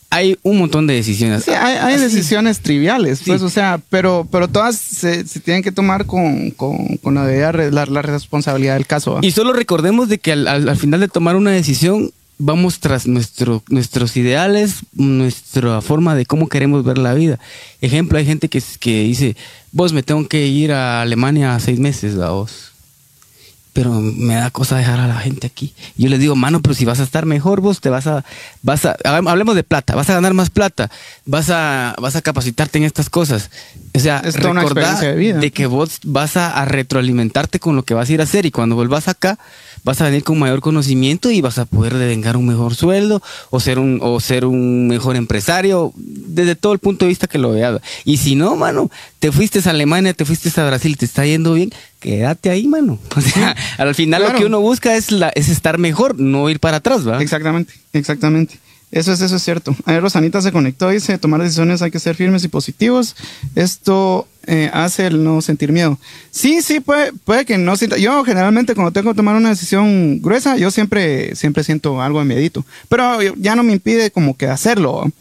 [0.09, 1.43] hay un montón de decisiones.
[1.43, 3.45] Sí, hay, hay decisiones triviales, pues, Sí.
[3.45, 7.71] o sea, pero, pero todas se, se tienen que tomar con, con, con la, re-
[7.71, 9.13] la, la responsabilidad del caso.
[9.15, 9.19] ¿va?
[9.21, 13.05] Y solo recordemos de que al, al- al final de tomar una decisión, vamos tras
[13.07, 17.39] nuestro, nuestros ideales, nuestra forma de cómo queremos ver la vida.
[17.81, 19.35] Ejemplo, hay gente que, que dice,
[19.71, 22.71] vos me tengo que ir a Alemania seis meses, ¿va vos
[23.77, 25.71] pero me da cosa dejar a la gente aquí.
[25.97, 28.25] Yo les digo, mano, pero si vas a estar mejor, vos te vas a,
[28.63, 30.89] vas a, hablemos de plata, vas a ganar más plata,
[31.25, 33.51] vas a, vas a capacitarte en estas cosas.
[33.93, 35.37] O sea, Es recordá experiencia de vida.
[35.37, 38.47] de que vos vas a, a retroalimentarte con lo que vas a ir a hacer
[38.47, 39.37] y cuando vuelvas acá
[39.87, 43.21] vas a venir con mayor conocimiento y vas a poder devengar un mejor sueldo
[43.51, 47.37] o ser un, o ser un mejor empresario desde todo el punto de vista que
[47.37, 47.79] lo veas.
[48.03, 51.53] Y si no, mano, te fuiste a Alemania, te fuiste a Brasil, te está yendo
[51.53, 51.71] bien,
[52.01, 52.99] quédate ahí, mano.
[53.15, 54.33] O sea, al final Claro.
[54.33, 57.21] lo que uno busca es, la, es estar mejor, no ir para atrás, ¿va?
[57.21, 58.59] Exactamente, exactamente.
[58.91, 59.75] Eso es, eso es cierto.
[59.85, 63.15] Ahí Rosanita se conectó, dice, tomar decisiones hay que ser firmes y positivos.
[63.55, 65.99] Esto eh, hace el no sentir miedo.
[66.31, 67.97] Sí, sí, puede, puede que no sienta.
[67.97, 72.25] Yo generalmente cuando tengo que tomar una decisión gruesa, yo siempre, siempre siento algo de
[72.25, 72.65] miedito.
[72.87, 75.11] Pero ya no me impide como que hacerlo.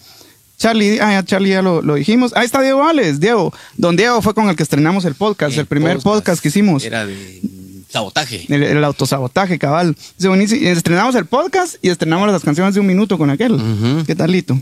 [0.58, 2.32] Charlie, ah, ya Charlie ya lo, lo dijimos.
[2.36, 3.52] Ahí está Diego Vales, Diego.
[3.76, 6.84] Don Diego fue con el que estrenamos el podcast, el, primer podcast, que hicimos.
[6.84, 7.40] Era de
[7.96, 8.44] sabotaje.
[8.48, 9.96] El, el autosabotaje, cabal.
[10.16, 10.68] Dice, buenísimo.
[10.68, 13.52] Estrenamos el podcast y estrenamos las canciones de un minuto con aquel.
[13.52, 14.04] Ujú.
[14.06, 14.58] ¿Qué talito?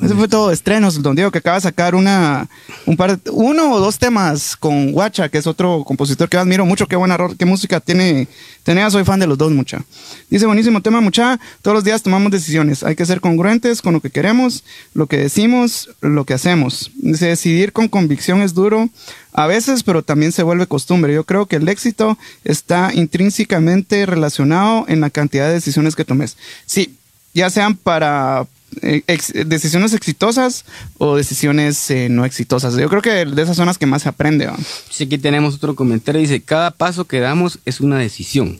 [0.00, 2.48] Ese fue todo estrenos, don Diego, que acaba de sacar una,
[2.86, 6.86] un par, uno o dos temas con Guacha, que es otro compositor que admiro mucho.
[6.86, 8.28] Qué buena, qué música tiene.
[8.62, 9.84] Tenía, soy fan de los dos, mucha.
[10.30, 11.40] Dice, buenísimo tema, mucha.
[11.62, 12.84] Todos los días tomamos decisiones.
[12.84, 14.62] Hay que ser congruentes con lo que queremos,
[14.94, 16.92] lo que decimos, lo que hacemos.
[16.94, 18.90] Dice, decidir con convicción es duro
[19.32, 21.12] a veces, pero también se vuelve costumbre.
[21.12, 26.36] Yo creo que el éxito está intrínsecamente relacionado en la cantidad de decisiones que tomes.
[26.66, 26.94] Sí,
[27.34, 28.46] ya sean para
[28.82, 30.64] ex- decisiones exitosas
[30.98, 32.74] o decisiones eh, no exitosas.
[32.76, 34.50] Yo creo que de esas son las que más se aprende.
[34.90, 36.20] Sí, aquí tenemos otro comentario.
[36.20, 38.58] Dice, cada paso que damos es una decisión.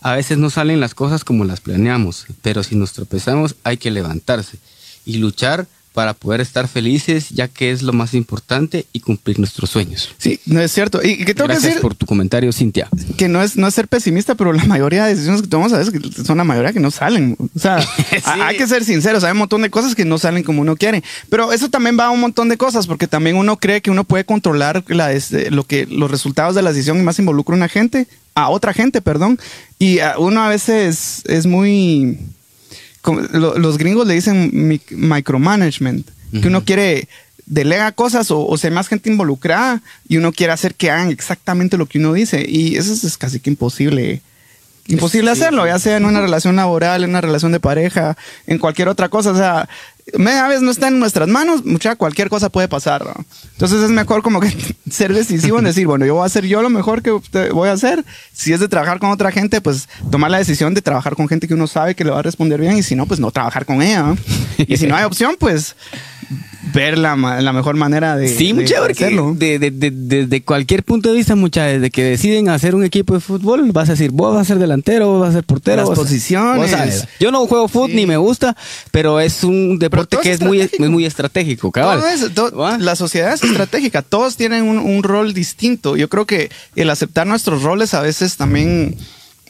[0.00, 3.90] A veces no salen las cosas como las planeamos, pero si nos tropezamos hay que
[3.90, 4.58] levantarse
[5.04, 5.66] y luchar
[5.98, 10.14] para poder estar felices, ya que es lo más importante y cumplir nuestros sueños.
[10.16, 11.00] Sí, no es cierto.
[11.02, 12.88] Y que tengo que Gracias decir por tu comentario, Cintia.
[13.16, 15.78] que no es, no es ser pesimista, pero la mayoría de decisiones que tomamos a
[15.78, 17.36] veces que son la mayoría que no salen.
[17.40, 17.84] O sea,
[18.26, 19.24] hay que ser sinceros.
[19.24, 21.02] Hay un montón de cosas que no salen como uno quiere.
[21.30, 24.04] Pero eso también va a un montón de cosas, porque también uno cree que uno
[24.04, 27.56] puede controlar la, este, lo que, los resultados de la decisión y más involucra a
[27.56, 28.06] una gente,
[28.36, 29.36] a otra gente, perdón.
[29.80, 32.20] Y uno a veces es muy
[33.14, 36.06] los gringos le dicen mi- micromanagement,
[36.40, 37.08] que uno quiere
[37.46, 41.78] delega cosas o, o sea más gente involucrada y uno quiere hacer que hagan exactamente
[41.78, 42.44] lo que uno dice.
[42.46, 44.20] Y eso es, casi que imposible.
[44.86, 48.16] Imposible hacerlo ya sea en una relación laboral en una relación de pareja
[48.46, 49.32] en cualquier otra cosa.
[49.32, 49.68] O sea
[50.16, 53.24] media vez no está en nuestras manos mucha cualquier cosa puede pasar ¿no?
[53.52, 54.54] entonces es mejor como que
[54.90, 57.10] ser decisivo en decir bueno yo voy a hacer yo lo mejor que
[57.50, 60.82] voy a hacer si es de trabajar con otra gente pues tomar la decisión de
[60.82, 63.06] trabajar con gente que uno sabe que le va a responder bien y si no
[63.06, 64.16] pues no trabajar con ella ¿no?
[64.58, 65.76] y si no hay opción pues
[66.72, 69.34] ver la, la mejor manera de, Sí, de mucha, hacerlo.
[69.36, 73.14] de, de- de- desde cualquier punto de vista, mucha, desde que deciden hacer un equipo
[73.14, 75.84] de fútbol, vas a decir, vos vas a ser delantero, vos vas a ser portero.
[75.88, 76.70] Las posiciones.
[76.70, 77.06] sabes.
[77.20, 77.96] Yo no juego fútbol Sí.
[77.96, 78.56] ni me gusta,
[78.90, 80.84] pero es un deporte todo que es muy, estratégico.
[80.84, 82.00] es muy estratégico, cabal.
[82.00, 82.78] Todo eso, todo- ¿Va?
[82.78, 85.96] la sociedad es estratégica, todos tienen un, un rol distinto.
[85.96, 88.96] Yo creo que el aceptar nuestros roles a veces también,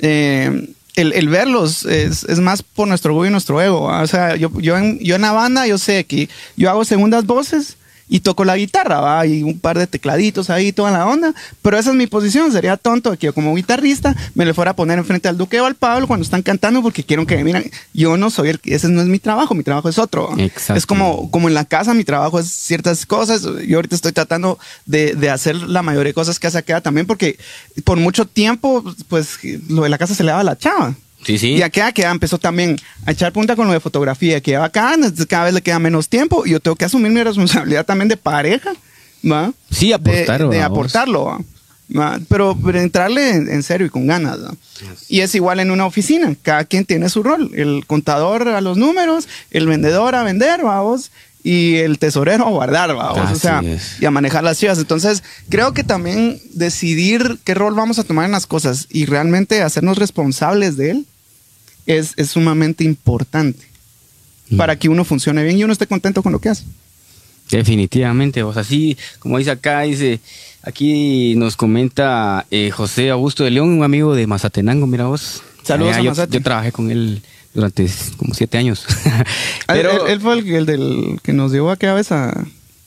[0.00, 0.68] eh,
[1.00, 3.84] el, el verlos es, es más por nuestro orgullo y nuestro ego.
[3.84, 7.24] O sea, yo, yo, en, yo en la banda, yo sé que yo hago segundas
[7.24, 7.77] voces
[8.08, 9.26] y toco la guitarra, ¿va?
[9.26, 11.34] Y un par de tecladitos ahí, toda la onda.
[11.62, 12.50] Pero esa es mi posición.
[12.52, 15.66] Sería tonto que yo como guitarrista me le fuera a poner enfrente al Duque o
[15.66, 17.70] al Pablo cuando están cantando porque quiero que me miren.
[17.92, 20.34] Yo no soy el, ese no es mi trabajo, mi trabajo es otro.
[20.38, 20.78] Exacto.
[20.78, 23.42] Es como, como en la casa, mi trabajo es ciertas cosas.
[23.66, 27.06] Yo ahorita estoy tratando de, de hacer la mayoría de cosas que hace acá también
[27.06, 27.38] porque
[27.84, 30.94] por mucho tiempo, pues lo de la casa se le daba a la chava.
[31.24, 31.48] Sí, sí.
[31.54, 34.94] Y acá que empezó también a echar punta con lo de fotografía, que ya acá
[35.28, 38.16] cada vez le queda menos tiempo y yo tengo que asumir mi responsabilidad también de
[38.16, 38.72] pareja,
[39.30, 39.52] ¿va?
[39.70, 41.40] Sí, aportar, De, aportarlo, ¿va?
[41.96, 42.20] ¿va?
[42.28, 44.54] Pero, pero entrarle en, en serio y con ganas, ¿va?
[45.08, 48.76] Y es igual en una oficina, cada quien tiene su rol, el contador a los
[48.76, 51.10] números, el vendedor a vender, vamos,
[51.48, 54.00] y el tesorero a guardar, vamos, o sea, es.
[54.00, 54.78] y a manejar las chivas.
[54.78, 59.62] Entonces, creo que también decidir qué rol vamos a tomar en las cosas y realmente
[59.62, 61.06] hacernos responsables de él
[61.86, 63.68] es, es sumamente importante
[64.50, 64.56] Mm.
[64.56, 66.64] para que uno funcione bien y uno esté contento con lo que hace.
[67.50, 70.20] Definitivamente, o sea, sí, como dice acá, dice,
[70.62, 75.42] aquí nos comenta eh, José Augusto de León, un amigo de Mazatenango, mira vos.
[75.62, 77.22] Saludos Allá a yo, yo trabajé con él
[77.54, 78.84] durante como siete años.
[78.84, 79.24] Pero
[79.66, 82.32] Pero él, él fue el, el del que nos llevó aquella vez a,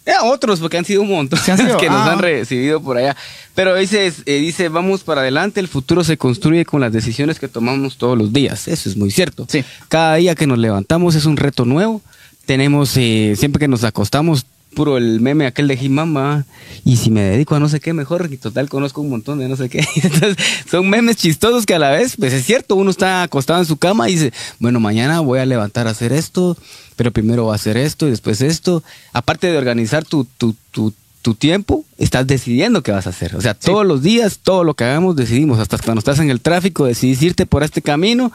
[0.06, 1.78] Eh, otros, porque han sido un montón ¿Sí sido?
[1.80, 2.14] que nos Ah.
[2.14, 3.16] han recibido por allá.
[3.54, 7.48] Pero dice, eh, dice, vamos para adelante, el futuro se construye con las decisiones que
[7.48, 8.68] tomamos todos los días.
[8.68, 9.46] Eso es muy cierto.
[9.50, 9.64] Sí.
[9.90, 12.02] Cada día que nos levantamos es un reto nuevo.
[12.46, 16.46] Tenemos, eh, siempre que nos acostamos, puro el meme aquel de Jimamba.
[16.84, 18.30] Y si me dedico a no sé qué, mejor.
[18.32, 19.80] Y total, conozco un montón de no sé qué.
[19.96, 20.38] Entonces,
[20.70, 23.78] son memes chistosos que a la vez, pues es cierto, uno está acostado en su
[23.78, 26.58] cama y dice, bueno, mañana voy a levantar a hacer esto,
[26.96, 28.84] pero primero voy a hacer esto y después esto.
[29.14, 33.36] Aparte de organizar tu, tu, tu, tu tiempo, estás decidiendo qué vas a hacer.
[33.36, 35.60] O sea, todos los días, todo lo que hagamos, decidimos.
[35.60, 38.32] Hasta cuando estás en el tráfico, decidís irte por este camino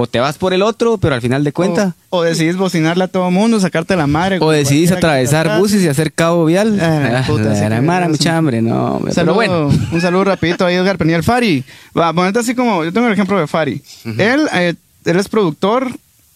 [0.00, 1.92] o te vas por el otro, pero al final de cuentas...
[2.10, 4.38] O, o decidís bocinarle a todo mundo, sacarte la madre.
[4.40, 6.78] O decidís atravesar buses y hacer cabo vial.
[6.80, 8.94] Ah, puta, sí la que mara, es mucha hambre, no.
[8.94, 9.66] hombre, Un Pero saludo, bueno.
[9.90, 11.64] un saludo rapidito ahí, Edgar Peniel Fari.
[11.98, 13.82] Va, ponete así como, yo tengo el ejemplo de Fari.
[14.18, 15.90] Él, eh, él es productor,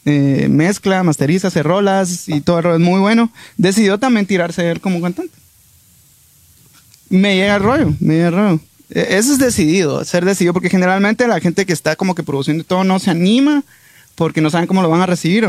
[0.06, 3.30] eh, mezcla, masteriza, hace rolas y todo el rollo es muy bueno.
[3.58, 5.36] Decidió también tirarse él como cantante.
[7.10, 8.60] Me llega el rollo, me llega el rollo.
[8.94, 12.64] E- Eso es decidido, ser decidido, porque generalmente la gente que está como que produciendo
[12.64, 13.62] todo no se anima
[14.14, 15.48] porque no saben cómo lo van a recibir.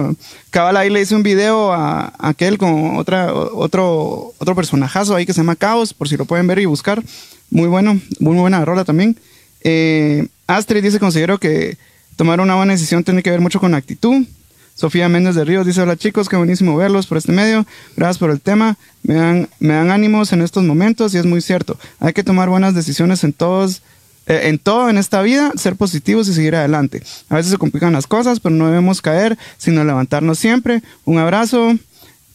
[0.49, 5.25] Cabal ahí le hice un video a, a aquel con otra, otro, otro personajazo ahí
[5.25, 7.03] que se llama Caos, por si lo pueden ver y buscar.
[7.49, 9.17] Muy bueno, muy buena rola también.
[9.65, 11.77] Eh, Astrid dice, considero que
[12.15, 14.25] tomar una buena decisión tiene que ver mucho con actitud.
[14.75, 17.65] Sofía Méndez de Ríos dice, hola chicos, qué buenísimo verlos por este medio.
[17.95, 18.77] Gracias por el tema.
[19.03, 21.77] Me dan, me dan ánimos en estos momentos y es muy cierto.
[21.99, 23.83] Hay que tomar buenas decisiones en todos,
[24.25, 27.03] eh, en todo en esta vida, ser positivos y seguir adelante.
[27.29, 30.81] A veces se complican las cosas, pero no debemos caer, sino levantarnos siempre.
[31.05, 31.77] Un abrazo.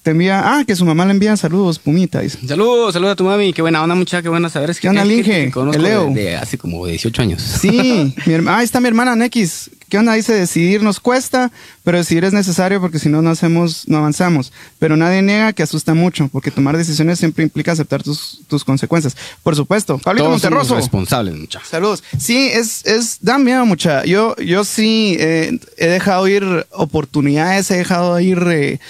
[0.03, 2.21] Te envía, ah, que su mamá le envía saludos, Pumita.
[2.21, 2.39] Dice.
[2.47, 3.53] Saludos, saludos a tu mami.
[3.53, 4.71] Qué buena onda, mucha, qué buena saber.
[4.71, 5.51] Es ¿Qué onda, Linge?
[5.53, 6.07] que El Leo.
[6.07, 7.43] de- de hace como 18 años.
[7.43, 9.71] Sí, mi herma- ah, ahí está mi hermana Nex.
[9.89, 10.13] ¿Qué onda?
[10.13, 11.51] Dice, decidir nos cuesta,
[11.83, 14.53] pero decidir es necesario porque si no, no hacemos, no avanzamos.
[14.79, 19.17] Pero nadie niega que asusta mucho, porque tomar decisiones siempre implica aceptar tus, tus consecuencias.
[19.43, 19.97] Por supuesto.
[19.97, 20.77] Pablito Todos somos Monterroso.
[20.77, 21.61] responsables, mucha.
[21.65, 22.05] Saludos.
[22.19, 24.05] Sí, es, es, da miedo mucha.
[24.05, 28.81] Yo, yo sí eh, he dejado ir oportunidades, he dejado ir eh,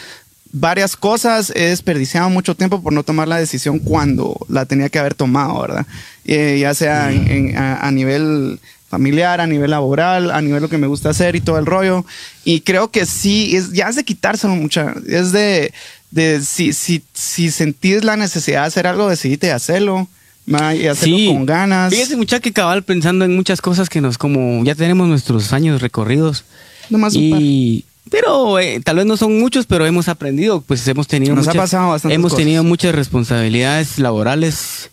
[0.53, 4.99] varias cosas, he desperdiciado mucho tiempo por no tomar la decisión cuando la tenía que
[4.99, 5.87] haber tomado, ¿verdad?
[6.25, 8.59] Eh, ya sea en- en- a, a nivel
[8.89, 12.07] familiar, a nivel laboral, a nivel lo que me gusta hacer y todo el rollo.
[12.45, 14.95] Y creo que sí, es, ya es de quitárselo mucha.
[15.07, 15.73] Es de,
[16.11, 20.09] de si, si, si sentís la necesidad de hacer algo, decidite hacerlo.
[20.47, 21.93] ma, Y hacerlo con ganas.
[21.93, 25.83] Fíjese, mucha, que cabal pensando en muchas cosas que nos, como ya tenemos nuestros años
[25.83, 26.45] recorridos.
[26.89, 31.07] Nomás un y, pero eh, tal vez no son muchos, pero hemos aprendido, pues hemos
[31.07, 32.39] tenido Nos ha muchas, pasado hemos cosas.
[32.45, 34.91] tenido muchas responsabilidades laborales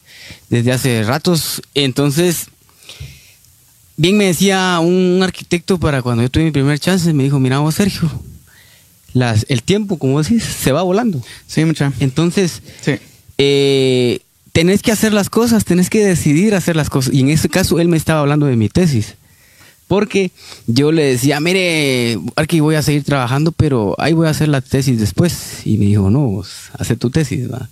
[0.49, 1.62] desde hace ratos.
[1.73, 2.47] Entonces,
[3.97, 7.60] bien me decía un arquitecto para cuando yo tuve mi primer chance, me dijo, mira
[7.60, 8.10] vos, Sergio,
[9.13, 11.21] las, el tiempo, como decís, se va volando.
[11.47, 11.93] Sí, mucha.
[11.99, 12.95] Entonces, Sí.
[13.38, 14.19] eh,
[14.51, 17.13] tenés que hacer las cosas, tenés que decidir hacer las cosas.
[17.13, 19.15] Y en este caso, él me estaba hablando de mi tesis.
[19.88, 20.32] Porque
[20.65, 24.62] yo le decía, mire, Arqui, voy a seguir trabajando, pero ahí voy a hacer la
[24.62, 25.62] tesis después.
[25.65, 27.69] Y me dijo, no, vos, hace tu tesis, va.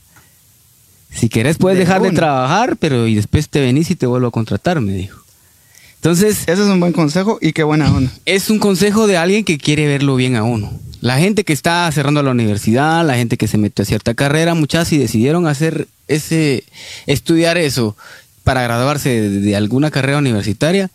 [1.12, 4.28] Si querés, puedes De dejar de trabajar, pero y después te venís y te vuelvo
[4.28, 5.20] a contratar, me dijo.
[5.96, 8.12] Entonces, Ese es un buen consejo y qué buena onda.
[8.26, 10.72] es un consejo de alguien que quiere verlo bien a uno.
[11.00, 14.54] La gente que está cerrando la universidad, la gente que se metió a cierta carrera,
[14.54, 16.64] muchas y decidieron hacer ese,
[17.08, 17.96] estudiar eso
[18.44, 20.92] para graduarse de, de alguna carrera universitaria,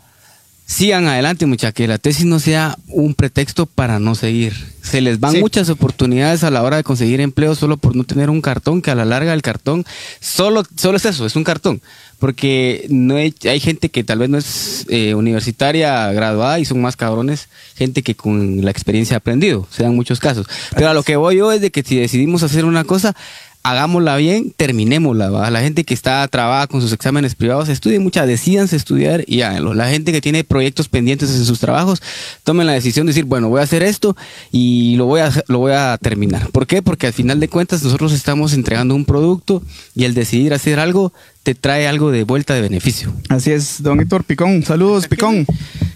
[0.69, 4.53] sigan adelante, muchachos, que la tesis no sea un pretexto para no seguir.
[4.83, 5.41] Se les van Sí.
[5.41, 8.91] muchas oportunidades a la hora de conseguir empleo solo por no tener un cartón, que
[8.91, 9.85] a la larga el cartón
[10.21, 11.81] solo, solo es eso, es un cartón.
[12.19, 16.81] Porque no hay, hay gente que tal vez no es eh, universitaria graduada y son
[16.81, 20.47] más cabrones, gente que con la experiencia ha aprendido, se dan muchos casos.
[20.75, 23.15] Pero a lo que voy yo es de que si decidimos hacer una cosa,
[23.63, 25.31] hagámosla bien, terminémosla.
[25.31, 25.51] ¿va?
[25.51, 29.75] La gente que está trabada con sus exámenes privados, estudien mucha, decídanse estudiar y háganlo.
[29.75, 32.03] La gente que tiene proyectos pendientes en sus trabajos,
[32.45, 34.17] tomen la decisión de decir, bueno, voy a hacer esto
[34.53, 36.51] y lo voy a, lo voy a terminar.
[36.51, 36.83] ¿Por qué?
[36.83, 39.63] Porque al final de cuentas nosotros estamos entregando un producto
[39.95, 41.13] y el decidir hacer algo
[41.49, 43.11] te trae algo de vuelta de beneficio.
[43.31, 44.63] Así es, don Héctor Picón.
[44.65, 45.47] Saludos, Picón.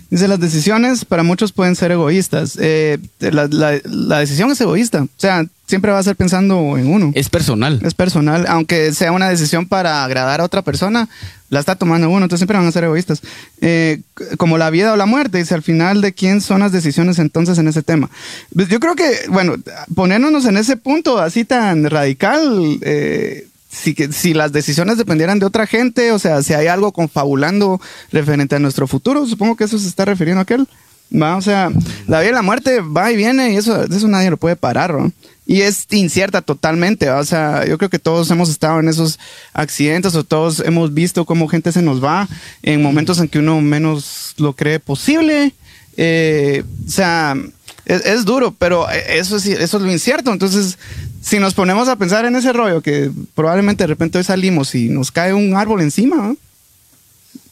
[0.08, 2.56] Dice, las decisiones para muchos pueden ser egoístas.
[2.58, 5.02] Eh, la, la- la decisión es egoísta.
[5.02, 7.12] O sea, siempre va a ser pensando en uno.
[7.14, 7.80] Es personal.
[7.84, 11.10] Es personal, aunque sea una decisión para agradar a otra persona,
[11.50, 13.20] la está tomando uno, entonces siempre van a ser egoístas.
[13.60, 14.00] Eh,
[14.38, 17.58] como la vida o la muerte, dice al final de quién son las decisiones entonces
[17.58, 18.08] en ese tema.
[18.54, 19.56] Pues yo creo que, bueno,
[19.94, 25.66] poniéndonos en ese punto así tan radical, eh, si, si las decisiones dependieran de otra
[25.66, 27.80] gente, o sea, si hay algo confabulando
[28.12, 30.68] referente a nuestro futuro, supongo que eso se está refiriendo a aquel.
[31.10, 31.36] ¿va?
[31.36, 31.70] O sea,
[32.06, 34.94] la vida y la muerte va y viene y eso, eso nadie lo puede parar.
[34.94, 35.12] ¿no?
[35.46, 37.10] y es incierta totalmente.
[37.10, 39.18] O sea, yo creo que todos hemos estado en esos
[39.52, 42.28] accidentes o todos hemos visto cómo gente se nos va
[42.62, 45.52] en momentos en que uno menos lo cree posible.
[45.96, 47.36] Eh, o sea,
[47.84, 50.32] es, duro, pero eso es, eso es lo incierto.
[50.32, 50.78] Entonces,
[51.22, 54.88] si nos ponemos a pensar en ese rollo, que probablemente de repente hoy salimos y
[54.88, 56.34] nos cae un árbol encima,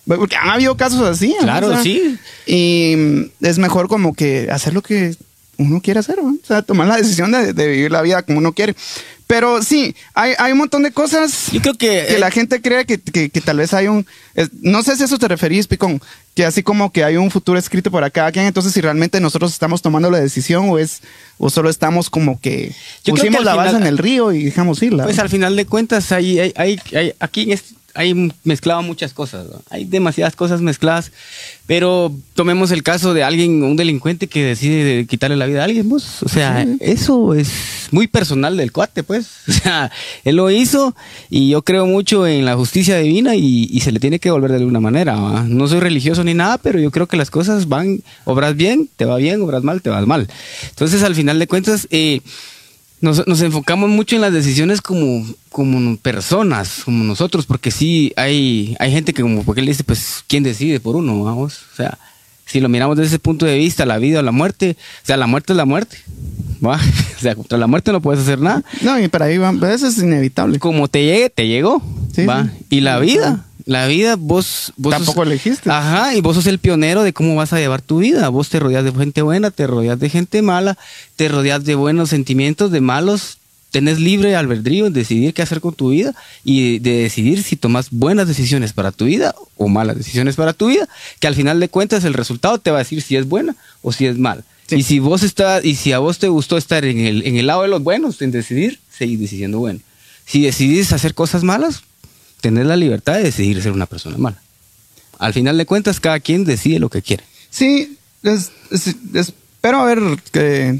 [0.06, 1.35] porque han habido casos así.
[1.40, 2.18] Claro, sí.
[2.46, 5.14] Y es mejor como que hacer lo que
[5.60, 8.74] uno quiere hacer, o sea, tomar la decisión de, vivir la vida como uno quiere.
[9.26, 12.84] Pero sí, hay, hay un montón de cosas Yo creo que, que la gente cree
[12.84, 14.04] que, que, tal vez hay un...
[14.60, 16.00] no sé si eso te referís, Picón,
[16.34, 19.52] que así como que hay un futuro escrito para cada quien, entonces si realmente nosotros
[19.52, 21.02] estamos tomando la decisión o es
[21.38, 25.04] o solo estamos como que Yo pusimos la base en el río y dejamos irla.
[25.04, 29.46] Pues al final de cuentas, hay, hay, hay, aquí en este hay mezclado muchas cosas,
[29.70, 31.12] hay demasiadas cosas mezcladas,
[31.66, 35.88] pero tomemos el caso de alguien, un delincuente que decide quitarle la vida a alguien,
[35.88, 37.50] pues, o sea, eso es
[37.90, 39.90] muy personal del cuate, pues, o sea,
[40.24, 40.94] él lo hizo
[41.29, 44.59] y yo creo mucho en la justicia divina y, se le tiene que devolver de
[44.59, 48.57] alguna manera, no soy religioso ni nada, pero yo creo que las cosas van, obras
[48.57, 50.29] bien, te va bien, obras mal, te va mal.
[50.68, 52.20] Entonces, al final de cuentas, eh,
[53.00, 58.76] nos, nos, enfocamos mucho en las decisiones como, como personas, como nosotros, porque sí hay,
[58.78, 61.22] hay gente que como, porque él dice, pues, ¿quién decide por uno?
[61.22, 61.98] Vamos, o sea,
[62.46, 65.16] si lo miramos desde ese punto de vista, la vida o la muerte, o sea,
[65.16, 65.98] la muerte es la muerte.
[66.64, 66.78] ¿va?
[67.16, 68.62] O sea, contra la muerte no puedes hacer nada.
[68.80, 70.58] No, y para ahí va, eso es inevitable.
[70.58, 71.82] Como te llegue, te llegó.
[72.26, 72.50] ¿va?
[72.70, 75.70] Y la vida, la vida, vos, vos tampoco elegiste.
[75.70, 78.28] Ajá, y vos sos el pionero de cómo vas a llevar tu vida.
[78.28, 80.76] Vos te rodeas de gente buena, te rodeas de gente mala,
[81.14, 83.38] te rodeas de buenos sentimientos, de malos.
[83.70, 87.90] Tenés libre albedrío en decidir qué hacer con tu vida y de decidir si tomas
[87.92, 90.88] buenas decisiones para tu vida o malas decisiones para tu vida,
[91.20, 93.92] que al final de cuentas el resultado te va a decir si es buena o
[93.92, 94.42] si es mala.
[94.68, 97.46] Y si vos estás, y si a vos te gustó estar en el, en el
[97.46, 99.78] lado de los buenos, en decidir, seguir decidiendo bueno.
[100.26, 101.85] Si decidís hacer cosas malas,
[102.40, 104.40] tener la libertad de decidir ser una persona mala.
[105.18, 107.24] Al final de cuentas, cada quien decide lo que quiere.
[107.50, 107.98] Sí,
[109.62, 109.98] espero haber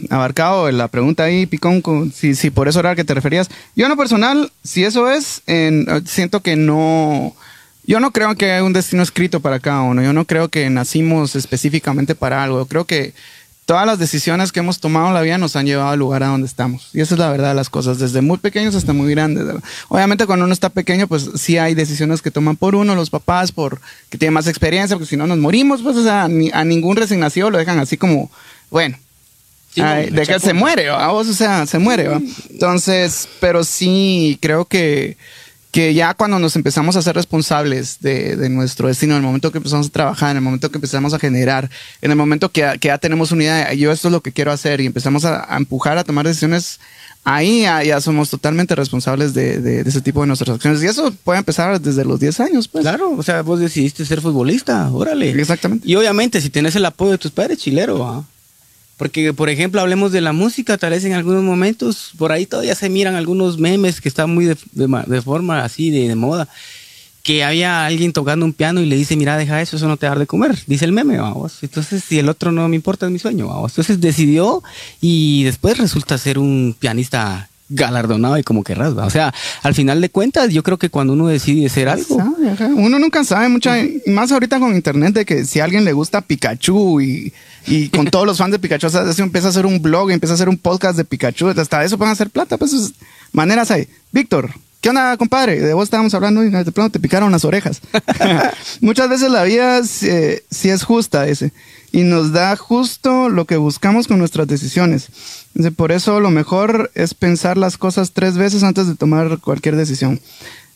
[0.09, 3.51] abarcado la pregunta ahí, Picón, si, si por eso era que te referías.
[3.77, 7.35] Yo en lo personal, si eso es, en, siento que no...
[7.85, 10.03] Yo no creo que haya un destino escrito para cada uno.
[10.03, 12.61] Yo no creo que nacimos específicamente para algo.
[12.61, 13.14] Yo creo que
[13.70, 16.26] todas las decisiones que hemos tomado en la vida nos han llevado al lugar a
[16.26, 16.88] donde estamos.
[16.92, 19.44] Y esa es la verdad de las cosas, desde muy pequeños hasta muy grandes.
[19.87, 23.52] Obviamente cuando uno está pequeño, pues sí hay decisiones que toman por uno, los papás,
[23.52, 26.96] por que tienen más experiencia, porque si no nos morimos, pues o sea, a ningún
[26.96, 28.28] recién nacido lo dejan así como,
[28.72, 28.98] bueno,
[29.76, 32.09] de que se muere, o sea, se muere.
[32.50, 35.16] Entonces, pero sí creo que
[35.70, 39.59] que ya cuando nos empezamos a ser responsables de, nuestro destino, en el momento que
[39.59, 41.70] empezamos a trabajar, en el momento que empezamos a generar,
[42.02, 44.80] en el momento que, ya tenemos una idea, yo esto es lo que quiero hacer
[44.80, 46.80] y empezamos a, empujar, a tomar decisiones,
[47.22, 50.83] ahí ya, somos totalmente responsables de, ese tipo de nuestras acciones.
[50.83, 52.83] Y eso puede empezar desde los 10 años, pues.
[52.83, 55.30] Claro, o sea, vos decidiste ser futbolista, órale.
[55.30, 55.88] Exactamente.
[55.88, 58.26] Y obviamente, si tenés el apoyo de tus padres, chilero,
[59.00, 62.74] porque, por ejemplo, hablemos de la música, tal vez en algunos momentos, por ahí todavía
[62.74, 66.48] se miran algunos memes que están muy de, forma así, de, moda,
[67.22, 70.04] que había alguien tocando un piano y le dice, mira, deja eso, eso no te
[70.04, 71.62] va a dar de comer, dice el meme, vamos.
[71.62, 73.72] Entonces, si el otro no me importa, es mi sueño, vamos.
[73.72, 74.62] Entonces decidió
[75.00, 78.92] y después resulta ser un pianista galardonado y como querrás.
[78.92, 82.16] O sea, al final de cuentas, yo creo que cuando uno decide ser algo.
[82.76, 83.70] Uno nunca sabe mucho,
[84.06, 87.33] más ahorita con internet, de que si a alguien le gusta Pikachu y,
[87.66, 90.35] y con todos los fans de Pikachu, o sea, empieza a hacer un blog, empieza
[90.35, 92.92] a hacer un podcast de Pikachu, hasta eso pueden hacer plata, pues
[93.33, 93.88] maneras hay.
[94.12, 95.60] Víctor, ¿Qué onda, compadre?
[95.60, 97.82] De vos estábamos hablando y de pronto te picaron las orejas.
[98.80, 101.52] Muchas veces la vida sí, es justa ese
[101.92, 105.08] y nos da justo lo que buscamos con nuestras decisiones.
[105.76, 110.20] Por eso lo mejor es pensar las cosas tres veces antes de tomar cualquier decisión.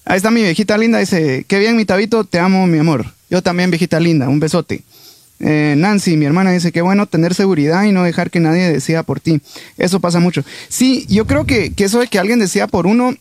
[0.04, 3.06] Ahí está mi viejita linda, dice, qué bien mi tabito, te amo mi amor.
[3.30, 4.82] Yo también viejita linda, un besote.
[5.40, 9.02] Eh, Nancy, mi hermana, dice, qué bueno tener seguridad y no dejar que nadie decida
[9.02, 9.40] por ti.
[9.78, 10.44] Eso pasa mucho.
[10.68, 13.14] Sí, yo creo que, que eso de que alguien decida por uno,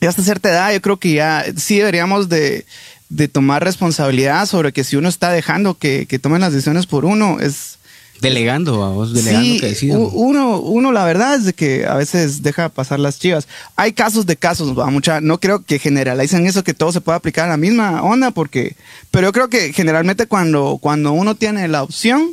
[0.00, 2.66] ya hasta cierta edad, yo creo que ya sí deberíamos de,
[3.08, 7.04] de tomar responsabilidad sobre que si uno está dejando que, que tomen las decisiones por
[7.04, 7.76] uno, es...
[8.20, 9.98] Delegando a vos, delegando que decidan.
[10.00, 13.46] Uno, uno, la verdad es de que a veces deja pasar las chivas.
[13.76, 17.18] Hay casos de casos, va, mucha, no creo que generalicen eso, que todo se pueda
[17.18, 18.74] aplicar a la misma onda, porque,
[19.10, 22.30] pero yo creo que generalmente cuando, cuando uno tiene la opción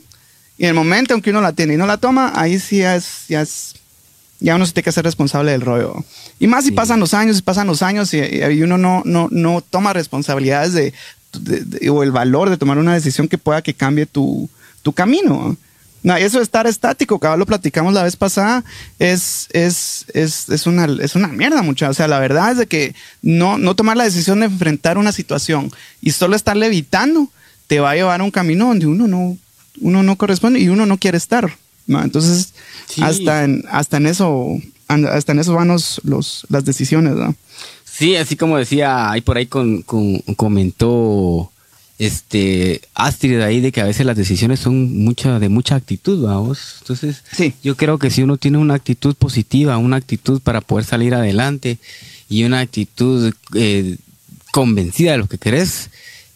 [0.57, 3.25] y el momento en que uno la tiene y no la toma, ahí sí es,
[3.27, 3.73] ya es
[4.43, 6.03] ya uno se tiene que hacer responsable del rollo.
[6.43, 8.19] Y más si pasan los años, y pasan los años y,
[8.63, 10.93] uno no, no, no toma responsabilidades de,
[11.89, 14.49] o el valor de tomar una decisión que pueda que cambie tu,
[14.81, 15.55] tu camino.
[16.03, 18.65] No, eso de estar estático, cabal, lo platicamos la vez pasada,
[18.99, 21.89] es, es, es, es una, es una mierda, mucha.
[21.89, 25.13] O sea, la verdad es de que no, no tomar la decisión de enfrentar una
[25.13, 25.71] situación
[26.01, 27.29] y solo estarle evitando
[27.67, 29.37] te va a llevar a un camino donde uno no,
[29.79, 31.57] uno no corresponde y uno no quiere estar.
[31.87, 32.03] ¿no?
[32.03, 32.53] Entonces,
[32.89, 33.01] Sí.
[33.01, 34.59] hasta, en, hasta en eso,
[34.93, 37.35] hasta en eso van los, los, las decisiones, ¿no?
[37.85, 41.51] Sí, así como decía, ahí por ahí con, con- comentó
[41.99, 46.77] este Astrid ahí de que a veces las decisiones son mucha de mucha actitud, vamos.
[46.81, 47.53] Entonces, Sí.
[47.63, 51.77] yo creo que si uno tiene una actitud positiva, una actitud para poder salir adelante
[52.29, 53.97] y una actitud eh,
[54.51, 55.89] convencida de lo que querés,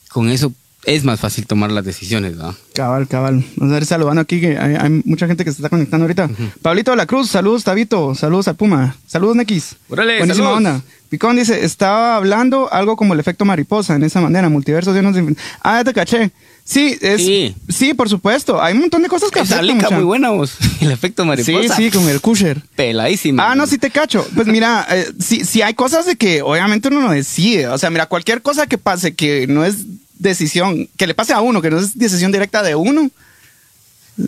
[0.10, 0.53] con eso
[0.88, 2.56] es más fácil tomar las decisiones, ¿no?
[2.74, 3.44] Cabal, cabal.
[3.58, 6.30] Vamos a ir saludando aquí, que hay, hay mucha gente que se está conectando ahorita.
[6.62, 9.76] Pablito de la Cruz, saludos, Tabito, saludos al Puma, saludos, Nequis.
[9.90, 10.58] Órale, Buenísima saludos.
[10.58, 10.82] onda.
[11.10, 15.36] Picón dice, estaba hablando algo como el efecto mariposa, en esa manera, multiversos llenos de...
[15.62, 16.32] Ah, ya te caché.
[16.64, 17.56] Sí, es, sí.
[17.70, 17.94] Sí.
[17.94, 18.62] por supuesto.
[18.62, 21.76] Hay un montón de cosas que Esa afectan, muy buena vos, el efecto Sí, mariposa.
[21.76, 22.62] sí, con el Kusher.
[22.76, 23.52] Peladísima.
[23.52, 24.26] Ah, no, sí te cacho.
[24.36, 27.68] Pues mira, eh, sí, sí hay cosas de que obviamente uno no decide.
[27.68, 29.86] O sea, mira, cualquier cosa que pase que no es
[30.20, 33.09] decisión, que le pase a uno, que no es decisión directa de uno,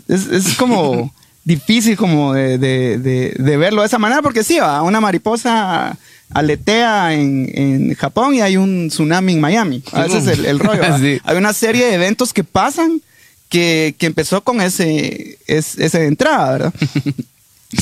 [0.08, 1.12] es, es como
[1.44, 5.96] difícil como de, de- de- de verlo de esa manera, porque sí, va, una mariposa
[6.32, 9.82] aletea en, en Japón y hay un tsunami en Miami.
[9.92, 10.82] A veces el, el rollo.
[11.24, 13.00] Hay una serie de eventos que pasan
[13.48, 16.74] que, que empezó con ese, es- ese de entrada, ¿verdad?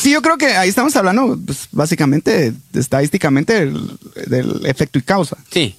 [0.02, 5.38] Sí, yo creo que ahí estamos hablando, pues, básicamente, estadísticamente, del, del efecto y causa.
[5.50, 5.76] Sí.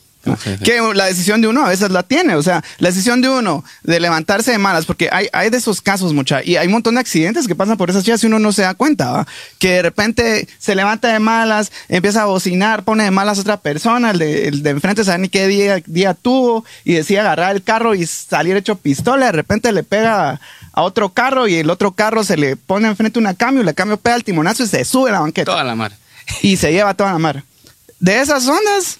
[0.63, 3.63] Que la decisión de uno a veces la tiene, o sea, la decisión de uno
[3.83, 6.95] de levantarse de malas, porque hay, hay de esos casos, mucha, y hay un montón
[6.95, 9.27] de accidentes que pasan por esas chicas y uno no se da cuenta, ¿va?
[9.59, 13.57] que de repente se levanta de malas, empieza a bocinar, pone de malas a otra
[13.57, 17.55] persona, el de, el de enfrente sabe ni qué día, día tuvo, y decide agarrar
[17.55, 20.41] el carro y salir hecho pistola, de repente le pega
[20.73, 23.97] a otro carro y el otro carro se le pone enfrente una cambio, la cambio
[23.97, 25.93] pega el timonazo y se sube a la banqueta Toda la mar.
[26.41, 27.43] y se lleva toda la mar.
[27.99, 28.97] De esas ondas,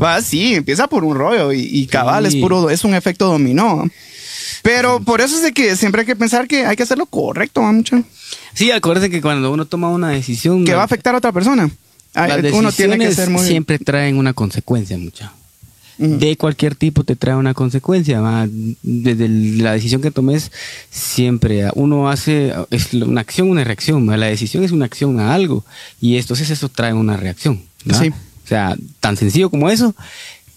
[0.00, 2.36] va así, empieza por un rollo y, y cabal Sí.
[2.36, 3.88] es puro, es un efecto dominó.
[4.62, 7.60] Pero por eso es de que siempre hay que pensar que hay que hacerlo correcto,
[7.60, 8.02] ¿va, mucho.
[8.54, 10.64] Sí, acuérdense que cuando uno toma una decisión.
[10.64, 11.70] Que va a afectar a otra persona.
[12.14, 13.46] Las Uno tiene que ser muy.
[13.46, 15.32] siempre traen una consecuencia, mucha.
[15.98, 18.20] De cualquier tipo te trae una consecuencia.
[18.20, 18.46] ¿va?
[18.82, 20.50] Desde la decisión que tomes,
[20.90, 24.08] siempre uno hace es una acción, una reacción.
[24.08, 24.16] ¿va?
[24.16, 25.64] La decisión es una acción a algo
[26.00, 27.62] y entonces eso trae una reacción.
[27.90, 27.98] ¿va?
[27.98, 28.10] Sí.
[28.46, 29.92] O sea, tan sencillo como eso,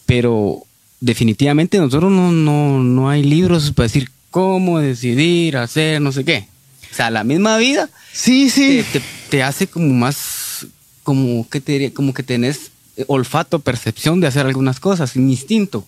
[0.05, 0.63] pero
[1.01, 6.47] definitivamente nosotros no, no, no hay libros para decir cómo decidir, hacer, no sé qué.
[6.91, 8.83] O sea, la misma vida Sí, sí.
[8.93, 10.67] te, te- te hace como más,
[11.03, 11.93] como que te diría?
[11.93, 12.71] como que tenés
[13.07, 15.85] olfato, percepción de hacer algunas cosas, un instinto.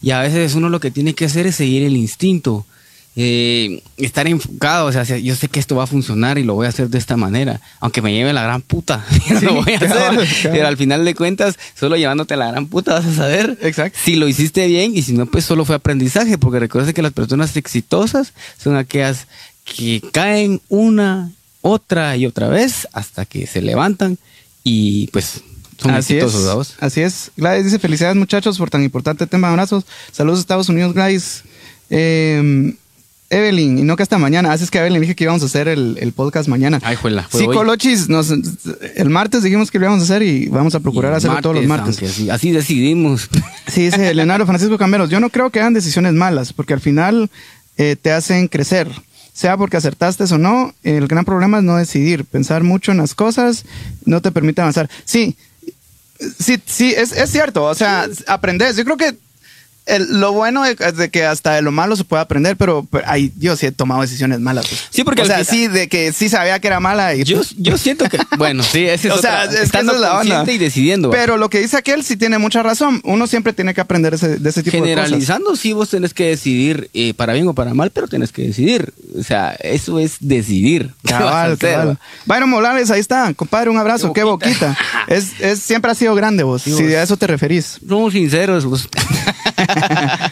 [0.00, 2.66] Y a veces uno lo que tiene que hacer es seguir el instinto,
[3.14, 6.64] eh, estar enfocado, o sea, yo sé que esto va a funcionar y lo voy
[6.64, 9.04] a hacer de esta manera, aunque me lleve la gran puta,
[9.42, 10.50] lo voy a hacer.
[10.50, 13.98] Pero al final de cuentas, solo llevándote la gran puta vas a saber Exacto.
[14.02, 17.12] si lo hiciste bien y si no, pues solo fue aprendizaje, porque recuerda que las
[17.12, 19.26] personas exitosas son aquellas
[19.64, 24.18] que caen una, otra y otra vez hasta que se levantan
[24.64, 25.42] y pues
[25.78, 26.34] son Así es.
[26.78, 27.32] Así es.
[27.36, 29.48] Gladys dice: Felicidades, muchachos, por tan importante tema.
[29.48, 29.84] Abrazos.
[30.12, 31.42] Saludos, Estados Unidos, Gladys.
[31.90, 32.74] Eh,
[33.32, 34.52] Evelyn, y no que hasta mañana.
[34.52, 36.78] Así es que Evelyn dije que íbamos a hacer el, el podcast mañana.
[36.82, 37.54] Ay, juela, Sí, hoy.
[37.56, 41.40] Colochis, nos, el martes dijimos que lo íbamos a hacer y vamos a procurar hacerlo
[41.40, 42.02] todos los martes.
[42.02, 43.28] así, así decidimos.
[43.66, 45.08] Sí, dice Leonardo Francisco Cameros.
[45.08, 47.30] Yo no creo que hagan decisiones malas, porque al final
[47.78, 48.88] eh, te hacen crecer.
[49.32, 52.26] Sea porque acertaste o no, el gran problema es no decidir.
[52.26, 53.64] Pensar mucho en las cosas
[54.04, 54.90] no te permite avanzar.
[55.06, 55.36] Sí,
[56.38, 57.64] sí, sí, es, es cierto.
[57.64, 58.76] O sea, aprendes.
[58.76, 59.14] Yo creo que
[59.86, 63.04] el- lo bueno de, de que hasta de lo malo se puede aprender, pero, pero
[63.06, 64.66] ay, yo sí he tomado decisiones malas.
[64.68, 64.80] pues.
[64.90, 67.14] Sí, porque O sea, sí, de que sí sabía que era mala.
[67.14, 69.98] Y, Yo, yo siento que, bueno, sí, ese es O sea, es que esa es
[70.00, 70.44] la onda.
[70.50, 71.10] y decidiendo.
[71.10, 73.00] Pero lo que dice aquel sí tiene mucha razón.
[73.04, 74.94] Uno siempre tiene que aprender ese, de ese tipo de cosas.
[75.06, 78.42] Generalizando, sí, vos tenés que decidir eh, para bien o para mal, pero tenés que
[78.42, 78.92] decidir.
[79.18, 80.90] O sea, eso es decidir.
[81.04, 81.98] ¿Qué vas a Cabal, cabal.
[82.26, 84.68] Byron Morales, ahí está, compadre, un abrazo, Qué qué boquita.
[84.68, 84.78] boquita.
[85.08, 86.92] es, es, siempre ha sido grande vos, Sí, si vos.
[86.94, 87.78] a eso te referís.
[87.88, 88.88] Somos sinceros, vos.
[89.56, 90.30] ハハハハ!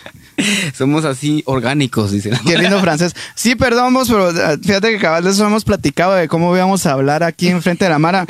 [0.81, 2.33] Somos así orgánicos, dicen.
[2.47, 3.15] Qué lindo francés.
[3.35, 6.87] Sí, perdón vos, pero eh, fíjate que cabal de eso hemos platicado de cómo íbamos
[6.87, 8.25] a hablar aquí enfrente de la Mara.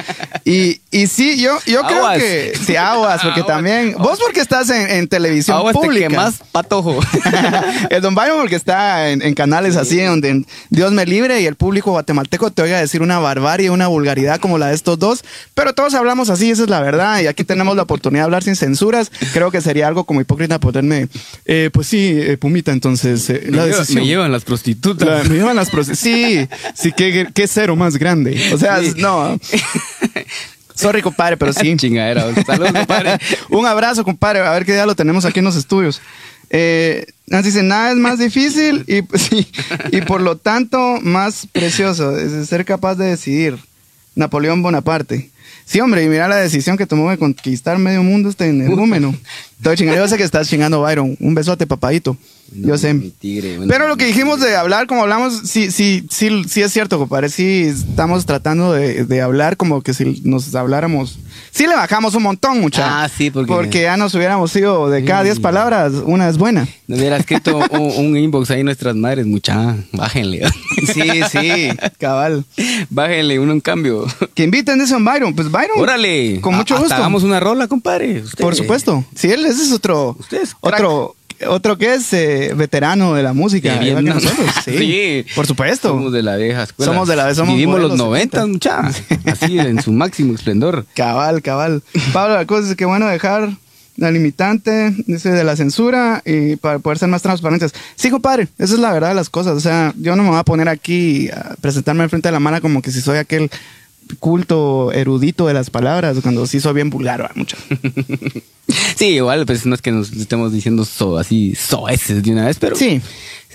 [0.44, 2.52] Y, y sí, yo, yo creo que...
[2.66, 3.56] Sí, aguas, porque Aguas.
[3.56, 3.94] también...
[3.96, 6.08] Vos porque estás en, en televisión Aguas te pública.
[6.08, 6.98] quemás, patojo.
[7.90, 11.54] el Don Byron porque está en, en canales así donde Dios me libre y el
[11.54, 15.22] público guatemalteco te oiga decir una barbarie, una vulgaridad como la de estos dos,
[15.54, 18.42] pero todos hablamos así, esa es la verdad y aquí tenemos la oportunidad de hablar
[18.42, 19.12] sin censuras.
[19.32, 21.08] Creo que sería algo como hipócrita poderme,
[21.44, 24.02] eh, pues sí, eh, Pumita, entonces eh, Me, la lleva- decisión.
[24.02, 25.06] me llevan las prostitutas.
[25.08, 28.50] La- me llevan las proce- Sí, sí, qué, qué cero más grande.
[28.52, 28.94] O sea, Sí.
[28.96, 29.38] no.
[30.74, 31.76] Sorry, compadre, pero sí.
[31.76, 32.34] Chingadera.
[32.44, 33.18] Saludos, compadre.
[33.50, 34.40] Un abrazo, compadre.
[34.40, 36.00] A ver qué día lo tenemos aquí en los estudios.
[36.48, 39.46] Eh, Nancy dice, nada es más difícil y, sí,
[39.92, 43.56] y por lo tanto más precioso es ser capaz de decidir.
[44.16, 45.30] Napoleón Bonaparte.
[45.70, 49.14] Sí, hombre, y mira la decisión que tomó de conquistar medio mundo este energúmeno.
[49.56, 50.02] Estoy chingando.
[50.02, 51.16] Yo sé que estás chingando, Byron.
[51.20, 52.16] Un besote, papadito.
[52.52, 52.92] Yo sé.
[52.92, 53.70] Mi tigre, bueno.
[53.70, 57.28] Pero lo que dijimos de hablar, como hablamos, sí, sí, sí, sí es cierto, compadre.
[57.28, 61.20] Sí, estamos tratando de, de hablar como que si nos habláramos.
[61.52, 63.02] Sí, le bajamos un montón, mucha.
[63.04, 65.40] Ah, sí, porque- Porque ya nos hubiéramos ido de cada 10 Sí.
[65.42, 66.66] palabras, una es buena.
[66.86, 69.76] Me hubiera escrito un, un inbox ahí nuestras madres, mucha.
[69.92, 70.48] Bájenle.
[70.92, 72.44] Sí, sí, cabal.
[72.88, 74.06] Bájenle un, un cambio.
[74.34, 75.34] Que inviten, dice Don Byron.
[75.34, 75.78] Pues Byron.
[75.78, 76.40] Órale.
[76.40, 76.94] Con mucho gusto.
[76.94, 78.20] Hagamos una rola, compadre.
[78.22, 78.42] Usted.
[78.42, 79.04] Por supuesto.
[79.14, 80.16] Sí, él ese es otro.
[80.18, 80.74] Usted es crack.
[80.74, 81.16] otro.
[81.48, 83.82] Otro que es eh, veterano de la música.
[83.84, 84.46] Igual que nosotros.
[84.64, 85.24] Sí, Sí.
[85.34, 85.88] Por supuesto.
[85.88, 86.92] Somos de la vieja escuela.
[86.92, 88.46] Somos de la- somos Vivimos los modelos 90, 70.
[88.52, 88.80] mucha.
[89.32, 90.84] Así, en su máximo esplendor.
[90.94, 91.82] Cabal, cabal.
[92.12, 93.50] Pablo Alcoz dice que bueno dejar
[93.96, 97.72] la limitante, dice de la censura y para poder ser más transparentes.
[97.96, 99.54] Sí, compadre, esa es la verdad de las cosas.
[99.56, 102.40] O sea, yo no me voy a poner aquí a presentarme al frente de la
[102.40, 103.50] mano como que si soy aquel
[104.18, 107.36] culto erudito de las palabras, cuando sí soy bien vulgar, ¿verdad?
[107.36, 107.56] mucho.
[108.96, 112.56] Sí, igual, pues no es que nos estemos diciendo so, así soeces de una vez,
[112.60, 113.00] pero Sí.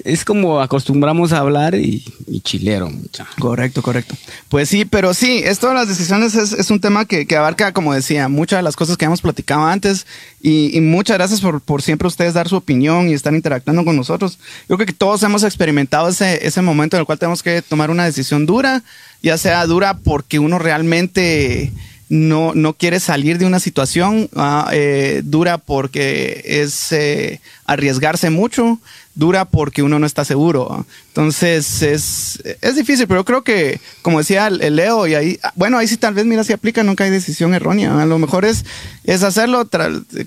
[0.03, 2.91] Es como acostumbramos a hablar y, y chilero.
[3.39, 4.15] Correcto, correcto.
[4.49, 7.93] Pues sí, pero sí, esto de las decisiones es, un tema que, que abarca, como
[7.93, 10.05] decía, muchas de las cosas que hemos platicado antes
[10.41, 13.95] y, y muchas gracias por, por siempre ustedes dar su opinión y estar interactuando con
[13.95, 14.37] nosotros.
[14.67, 17.89] Yo creo que todos hemos experimentado ese, ese momento en el cual tenemos que tomar
[17.89, 18.83] una decisión dura,
[19.21, 21.71] ya sea dura porque uno realmente
[22.09, 28.79] no, no quiere salir de una situación, ah, eh, dura porque es eh, arriesgarse mucho,
[29.15, 30.85] dura porque uno no está seguro.
[31.07, 35.51] Entonces es, es difícil, pero yo creo que, como decía el, Leo, y ahí, ah,
[35.55, 37.99] bueno, ahí sí tal vez, mira, si aplica, nunca hay decisión errónea.
[37.99, 38.65] A lo mejor es,
[39.03, 39.67] es hacerlo,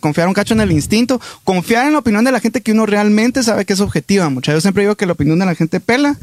[0.01, 2.87] confiar un cacho en el instinto, confiar en la opinión de la gente que uno
[2.87, 4.29] realmente sabe que es objetiva.
[4.31, 4.53] Mucha.
[4.53, 6.17] Yo siempre digo que la opinión de la gente pela.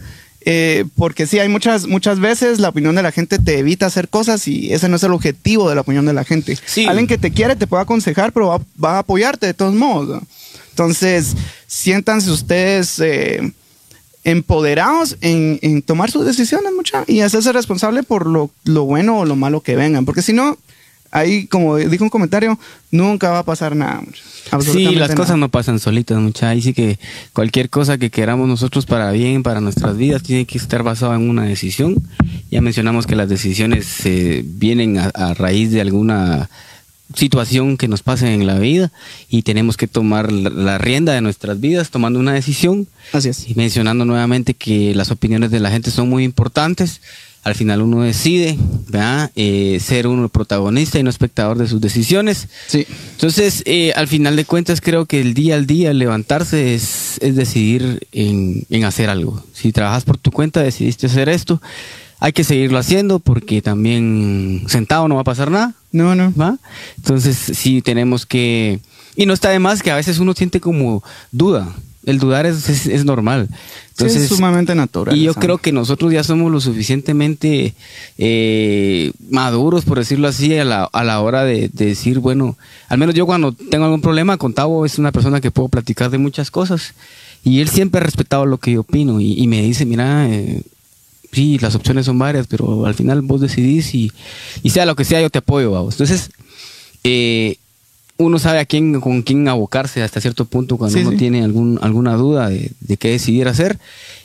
[0.48, 4.10] Eh, porque sí, hay muchas, muchas veces la opinión de la gente te evita hacer
[4.10, 6.58] cosas y ese no es el objetivo de la opinión de la gente.
[6.66, 6.86] Sí.
[6.86, 10.22] Alguien que te quiere te puede aconsejar, pero va, va a apoyarte de todos modos.
[10.22, 10.28] ¿no?
[10.70, 11.36] Entonces,
[11.66, 13.54] siéntanse ustedes eh,
[14.24, 19.26] empoderados en, en tomar sus decisiones, mucha, y hacerse responsable por lo, lo bueno o
[19.26, 20.06] lo malo que vengan.
[20.06, 20.58] Porque si no,
[21.12, 22.58] ahí, como dijo un comentario,
[22.92, 24.02] nunca va a pasar nada.
[24.62, 25.16] Sí, las nada.
[25.16, 26.50] cosas no pasan solitas, mucha.
[26.50, 27.00] Ahí sí que
[27.34, 31.30] cualquier cosa que queramos nosotros para bien, para nuestras vidas, tiene que estar basado en
[31.30, 31.96] una decisión.
[32.52, 36.50] Ya mencionamos que las decisiones eh, vienen a, a raíz de alguna
[37.14, 38.92] situación que nos pase en la vida
[39.30, 43.48] y tenemos que tomar la, la rienda de nuestras vidas tomando una decisión Así es.
[43.48, 47.02] y mencionando nuevamente que las opiniones de la gente son muy importantes.
[47.46, 49.32] Al final uno decide ¿verdad?
[49.36, 52.48] Eh, ser uno el protagonista y no espectador de sus decisiones.
[52.66, 52.88] Sí.
[53.12, 57.36] Entonces, eh, al final de cuentas, creo que el día al día levantarse es, es
[57.36, 59.44] decidir en, en hacer algo.
[59.54, 61.62] Si trabajas por tu cuenta, decidiste hacer esto,
[62.20, 65.76] hay que seguirlo haciendo porque también sentado no va a pasar nada.
[65.92, 66.34] No, no.
[66.36, 66.58] ¿va?
[66.98, 68.80] Entonces, sí tenemos que...
[69.16, 71.74] Y no está de más que a veces uno siente como duda.
[72.06, 73.48] El dudar es, es, es normal.
[73.50, 73.56] Sí,
[73.92, 75.16] Entonces, es sumamente natural.
[75.18, 77.74] y yo creo que nosotros ya somos lo suficientemente
[78.18, 82.58] eh, maduros, por decirlo así, a la, a la hora de, de decir, bueno,
[82.90, 86.10] al menos yo cuando tengo algún problema, con Tavo es una persona que puedo platicar
[86.12, 86.94] de muchas cosas.
[87.44, 90.62] Y él siempre ha respetado lo que yo opino y, y me dice, mira, eh,
[91.32, 94.12] sí, las opciones son varias, pero al final vos decidís y,
[94.64, 95.94] y sea lo que sea, yo te apoyo, vamos.
[95.94, 96.32] Entonces,
[97.04, 97.58] eh,
[98.18, 101.18] uno sabe a quién, con quién abocarse hasta cierto punto cuando Sí, uno sí.
[101.18, 103.78] tiene algún, alguna duda de, de qué decidir hacer.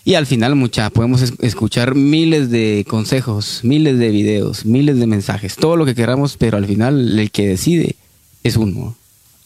[0.04, 5.06] Y al final, mucha, podemos es- escuchar miles de consejos, miles de videos, miles de
[5.06, 7.96] mensajes, todo lo que queramos, pero al final el que decide
[8.44, 8.94] es uno.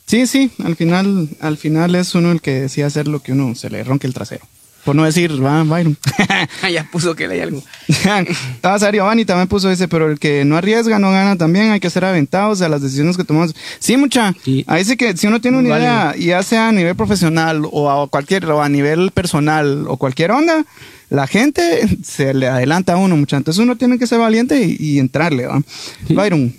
[0.06, 3.54] Sí, sí, al final, al final es uno el que decide hacer lo que uno
[3.54, 4.46] se le ronque el trasero.
[4.84, 5.96] Por no decir, va, Byron.
[6.72, 7.62] ya puso que leí algo.
[8.62, 11.80] Ah, Sari Giovanni también puso ese, pero el que no arriesga no gana también, hay
[11.80, 13.54] que ser aventados a las decisiones que tomamos.
[13.78, 14.34] Sí, mucha.
[14.44, 14.64] Sí.
[14.66, 16.26] Ahí sí que si uno tiene Muy una idea, válido.
[16.26, 20.64] ya sea a nivel profesional o a cualquier, o a nivel personal o cualquier onda,
[21.10, 23.36] la gente se le adelanta a uno, mucha.
[23.36, 25.60] Entonces uno tiene que ser valiente y, y entrarle, ¿va?
[26.08, 26.54] Byron,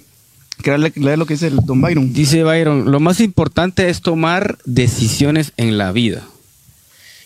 [0.61, 2.13] quiero leer, leer lo que dice el don Byron.
[2.13, 6.23] Dice Byron, lo más importante es tomar decisiones en la vida.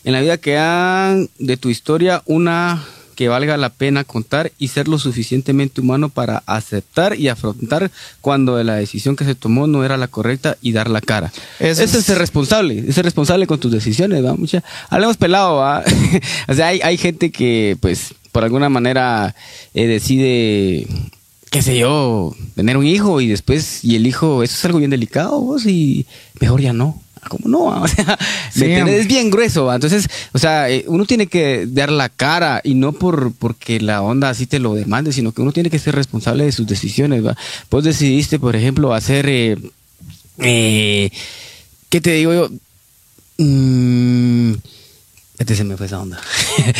[0.03, 2.83] En la vida que hagan de tu historia una
[3.15, 7.91] que valga la pena contar y ser lo suficientemente humano para aceptar y afrontar
[8.21, 11.33] cuando la decisión que se tomó no era la correcta y dar la cara.
[11.59, 14.35] Eso Eso es es- ser responsable, es ser responsable con tus decisiones, ¿va?
[14.35, 15.83] Mucha, hablemos pelado, ¿va?
[16.47, 19.35] o sea, hay, hay gente que, pues, por alguna manera
[19.73, 20.87] eh, decide,
[21.49, 24.91] qué sé yo, tener un hijo y después, y el hijo, eso es algo bien
[24.91, 26.05] delicado, vos, y
[26.39, 27.01] mejor ya no.
[27.27, 27.83] ¿Cómo no?
[27.83, 28.17] O sea,
[28.87, 29.75] es bien grueso, ¿va?
[29.75, 34.01] Entonces, o sea, eh, uno tiene que dar la cara y no por porque la
[34.01, 37.25] onda así te lo demande, sino que uno tiene que ser responsable de sus decisiones,
[37.25, 37.37] ¿va?
[37.69, 39.57] Vos decidiste, por ejemplo, hacer, eh,
[40.39, 41.11] eh,
[41.89, 42.49] ¿qué te digo yo?
[43.37, 44.53] Mm,
[45.39, 46.19] este se me fue esa onda.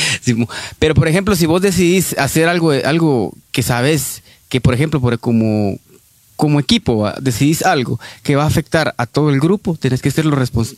[0.80, 5.18] Pero, por ejemplo, si vos decidís hacer algo, algo que sabes que, por ejemplo, por,
[5.20, 5.80] como,
[6.40, 10.26] como equipo decidís algo que va a afectar a todo el grupo, tenés que ser,
[10.26, 10.38] lo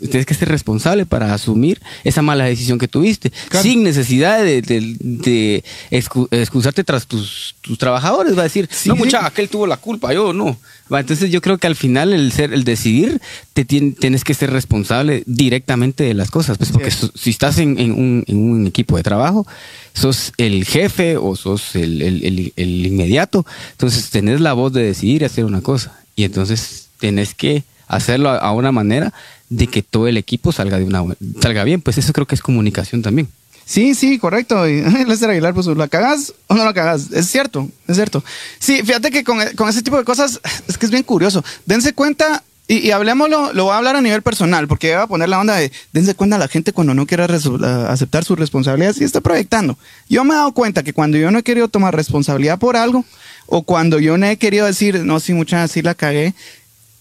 [0.09, 3.62] tenés que ser responsable para asumir esa mala decisión que tuviste, Claro.
[3.62, 8.36] sin necesidad de, de- de excu- excusarte tras tus, tus trabajadores.
[8.36, 8.99] Va a decir, Sí, no, sí.
[9.03, 10.57] muchacha, aquel tuvo la culpa, yo no.
[10.91, 13.22] Va, entonces yo creo que al final el ser, el decidir,
[13.53, 17.59] te tien- tienes que ser responsable directamente de las cosas, pues porque so- si estás
[17.59, 19.45] en, en un, en un equipo de trabajo,
[19.93, 24.84] sos el jefe o sos el, el- el- el inmediato, entonces tenés la voz de
[24.84, 29.14] decidir hacer una cosa y entonces tenés que hacerlo a, una manera
[29.49, 31.04] de que todo el equipo salga de una
[31.41, 33.28] salga bien, pues eso creo que es comunicación también.
[33.66, 34.68] Sí, sí, correcto.
[34.68, 37.12] Y Lester Aguilar puso, ¿la cagas o no la cagas?
[37.12, 38.24] Es cierto, es cierto.
[38.60, 41.43] Sí, fíjate que con, con ese tipo de cosas es que es bien curioso.
[41.66, 42.43] Dense cuenta,
[42.74, 45.39] y, y hablemoslo, lo voy a hablar a nivel personal, porque voy a poner la
[45.39, 49.19] onda de, dense cuenta la gente cuando no quiera a- aceptar su responsabilidad, si está
[49.22, 49.78] proyectando.
[50.09, 53.03] Yo me he dado cuenta que cuando yo no he querido tomar responsabilidad por algo,
[53.47, 56.34] o cuando yo no he querido decir, no, sí, muchas sí la cagué,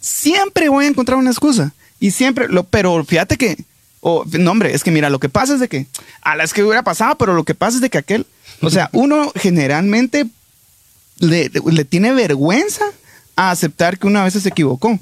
[0.01, 1.73] siempre voy a encontrar una excusa.
[2.01, 3.57] Y siempre, lo, pero fíjate que,
[4.01, 5.87] o no, hombre, es que mira, lo que pasa es de que,
[6.23, 8.27] a las que hubiera pasado, pero lo que pasa es de que aquel,
[8.63, 10.27] o sea, uno generalmente
[11.19, 12.85] le, le tiene vergüenza
[13.37, 14.99] a aceptar que una vez se equivocó,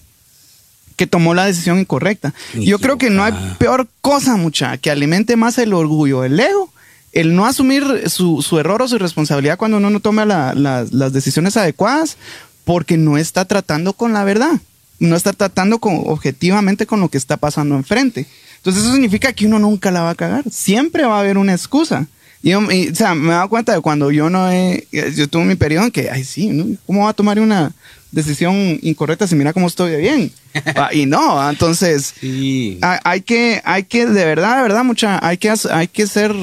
[0.99, 2.35] que tomó la decisión incorrecta.
[2.55, 6.71] Yo creo que no hay peor cosa, mucha, que alimente más el orgullo, el ego,
[7.13, 10.85] el no asumir su, su error o su responsabilidad cuando uno no toma la- la-
[10.91, 12.19] las decisiones adecuadas,
[12.65, 14.61] porque no está tratando con la verdad,
[14.99, 18.27] no está tratando con, objetivamente con lo que está pasando enfrente.
[18.57, 21.53] Entonces eso significa que uno nunca la va a cagar, siempre va a haber una
[21.55, 22.07] excusa.
[22.43, 22.61] Y, o
[22.95, 25.91] sea, me he dado cuenta de cuando yo no he, yo tuve mi periodo en
[25.91, 26.77] que, ay, sí, ¿no?
[26.87, 27.73] ¿cómo va a tomar una
[28.11, 30.33] decisión incorrecta si mira cómo estoy de bien?
[30.75, 32.79] Ah, y no, ah, entonces Sí.
[32.83, 36.35] hay, hay que, hay que, de verdad, de verdad, mucha, hay que, hay que ser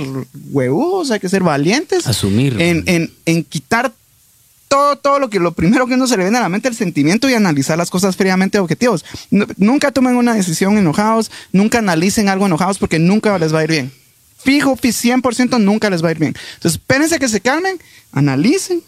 [0.52, 2.08] huevos, hay que ser valientes.
[2.08, 2.56] Asumir.
[2.62, 3.92] En, en, en quitar
[4.70, 6.76] todo, todo lo que, lo primero que uno se le viene a la mente, el
[6.76, 9.04] sentimiento y analizar las cosas fríamente objetivos.
[9.32, 13.64] Nu- nunca tomen una decisión enojados, nunca analicen algo enojados porque nunca les va a
[13.66, 13.92] ir bien.
[14.38, 16.36] Fijo, fi- 100% nunca les va a ir bien.
[16.56, 17.80] Entonces, espérense que se calmen,
[18.12, 18.82] analicen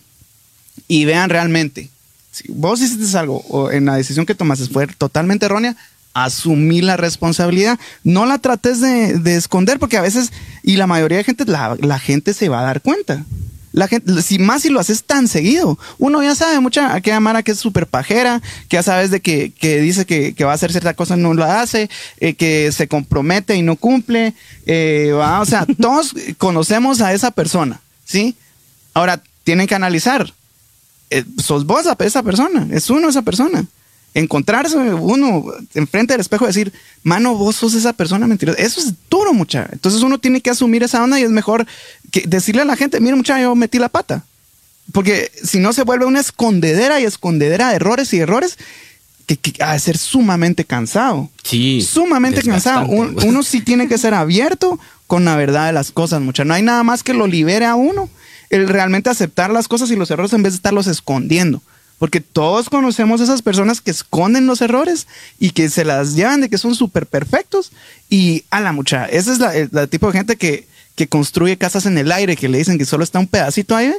[0.87, 1.89] y vean realmente.
[2.37, 5.75] Si vos hiciste algo o en la decisión que tomaste fue totalmente errónea,
[6.13, 7.79] asumí la responsabilidad.
[8.03, 10.31] No la trates de, de esconder porque a veces,
[10.61, 13.25] y la mayoría de gente, la, la gente se va a dar cuenta.
[13.71, 17.41] La gente, si más si lo haces tan seguido, uno ya sabe mucha aquella mara
[17.41, 20.71] que es súper pajera, que ya sabes de que, que dice que, va a hacer
[20.71, 24.35] cierta cosa y no lo hace, eh, que se compromete y no cumple,
[24.67, 28.35] eh, o sea, todos conocemos a esa persona, ¿sí?
[28.93, 30.33] Ahora, tienen que analizar,
[31.09, 33.65] eh, sos vos esa persona, es uno esa persona.
[34.13, 35.45] Encontrarse uno
[35.75, 38.59] enfrente del espejo y decir, mano, vos sos esa persona mentirosa.
[38.59, 39.67] Eso es duro, mucha.
[39.71, 41.67] Entonces uno tiene que asumir esa onda y es mejor
[42.09, 44.23] que decirle a la gente, mira, mucha, yo metí la pata.
[44.91, 48.57] Porque si no se vuelve una escondedera y escondedera de errores y errores
[49.27, 51.29] que, que ha de ser sumamente cansado.
[51.43, 51.81] Sí.
[51.81, 52.87] Sumamente cansado.
[52.87, 56.43] Un- uno sí tiene que ser abierto con la verdad de las cosas, mucha.
[56.43, 58.09] No hay nada más que lo libere a uno.
[58.49, 61.61] El realmente aceptar las cosas y los errores en vez de estarlos escondiendo.
[61.99, 65.07] Porque todos conocemos esas personas que esconden los errores
[65.39, 67.71] y que se las llevan de que son súper perfectos.
[68.09, 71.57] Y a la mucha, ese es la, el, la tipo de gente que, que construye
[71.57, 73.93] casas en el aire, que le dicen que solo está un pedacito ahí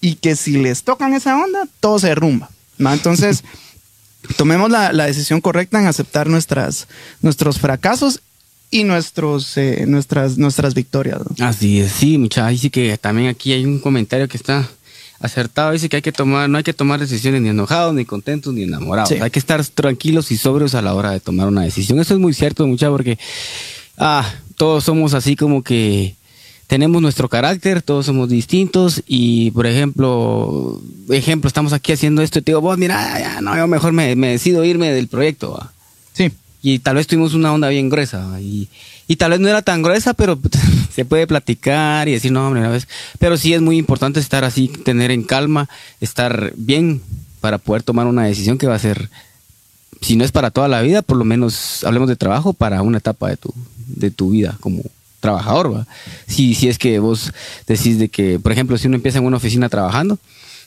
[0.00, 2.50] y que si les tocan esa onda, todo se derrumba.
[2.78, 2.92] ¿no?
[2.92, 3.42] Entonces,
[4.36, 6.86] tomemos la, la decisión correcta en aceptar nuestras,
[7.20, 8.22] nuestros fracasos
[8.70, 11.20] y nuestros, eh, nuestras, nuestras victorias.
[11.36, 11.46] ¿no?
[11.46, 12.46] Así es, sí, mucha.
[12.46, 14.68] Ahí sí que también aquí hay un comentario que está
[15.18, 15.72] acertado.
[15.72, 18.62] Dice que hay que tomar, no hay que tomar decisiones ni enojados, ni contentos, ni
[18.62, 19.08] enamorados.
[19.08, 19.16] Sí.
[19.20, 21.98] Hay que estar tranquilos y sobrios a la hora de tomar una decisión.
[21.98, 23.18] Eso es muy cierto, mucha, porque
[23.98, 26.14] ah, todos somos así como que
[26.66, 32.42] tenemos nuestro carácter, todos somos distintos y, por ejemplo, ejemplo, estamos aquí haciendo esto y
[32.42, 35.54] te digo, vos, mira, ya, no, yo mejor me, me decido irme del proyecto.
[35.54, 35.72] ¿va?
[36.12, 36.30] Sí.
[36.62, 38.38] Y tal vez tuvimos una onda bien gruesa.
[38.40, 38.68] Y,
[39.08, 40.38] y tal vez no era tan gruesa, pero
[40.94, 42.86] se puede platicar y decir, no, hombre, una vez.
[43.18, 45.68] Pero sí es muy importante estar así, tener en calma,
[46.00, 47.00] estar bien
[47.40, 49.08] para poder tomar una decisión que va a ser,
[50.02, 52.98] si no es para toda la vida, por lo menos hablemos de trabajo para una
[52.98, 53.54] etapa de tu,
[53.86, 54.82] de tu vida como
[55.20, 55.74] trabajador.
[55.74, 55.86] ¿va?
[56.26, 57.32] Si, si es que vos
[57.66, 60.18] decís de que, por ejemplo, si uno empieza en una oficina trabajando,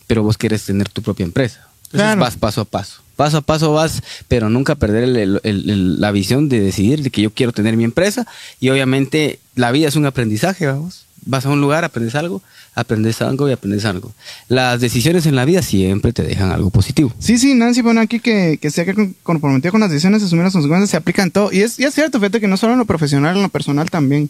[0.07, 1.67] pero vos quieres tener tu propia empresa.
[1.85, 2.21] Entonces Claro.
[2.21, 3.02] vas paso a paso.
[3.15, 5.07] Paso a paso vas, pero nunca perder
[5.43, 8.25] la visión de decidir de que yo quiero tener mi empresa.
[8.59, 11.05] Y obviamente la vida es un aprendizaje, vamos.
[11.25, 12.41] Vas a un lugar, aprendes algo,
[12.75, 14.11] aprendes algo y aprendes algo.
[14.49, 17.13] Las decisiones en la vida siempre te dejan algo positivo.
[17.19, 20.51] Sí, sí, Nancy pone aquí que, que sea que comprometido con las decisiones, asumir las
[20.53, 21.49] consecuencias, se aplica en todo.
[21.53, 23.89] Y es, y es cierto, fíjate que no solo en lo profesional, en lo personal
[23.89, 24.29] también.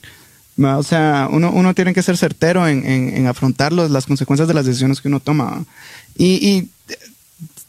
[0.62, 4.54] O sea, uno, uno tiene que ser certero en, en, afrontar los- las consecuencias de
[4.54, 5.64] las decisiones que uno toma.
[6.16, 6.68] y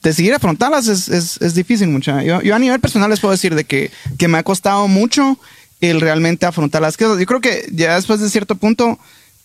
[0.04, 2.22] decidir afrontarlas es, es, es difícil, mucha.
[2.22, 5.38] Yo, yo a nivel personal les puedo decir de que, que me ha costado mucho
[5.80, 7.18] el realmente afrontar las cosas.
[7.18, 8.98] Yo creo que ya después de cierto punto,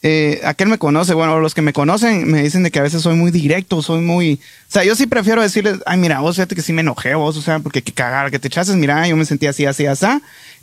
[0.03, 3.01] eh, aquel me conoce, bueno, los que me conocen me dicen de que a veces
[3.01, 4.33] soy muy directo, soy muy...
[4.33, 7.37] O sea, yo sí prefiero decirles, ay, mira, vos fíjate que sí me enojé, vos,
[7.37, 10.05] o sea, porque que cagar, que te echases, mira, yo me sentí así, así, así.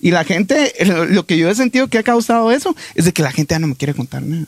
[0.01, 0.73] Y la gente,
[1.09, 3.59] lo que yo he sentido que ha causado eso es de que la gente ya
[3.59, 4.47] no me quiere contar nada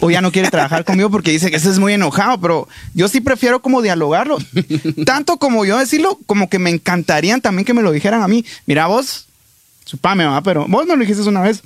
[0.00, 3.08] o ya no quiere trabajar conmigo porque dice que ese es muy enojado, pero yo
[3.08, 4.38] sí prefiero como dialogarlo.
[5.06, 8.44] Tanto como yo decirlo, como que me encantarían también que me lo dijeran a mí.
[8.66, 9.26] Mira vos,
[9.84, 11.62] supame, va, pero vos me lo dijiste una vez.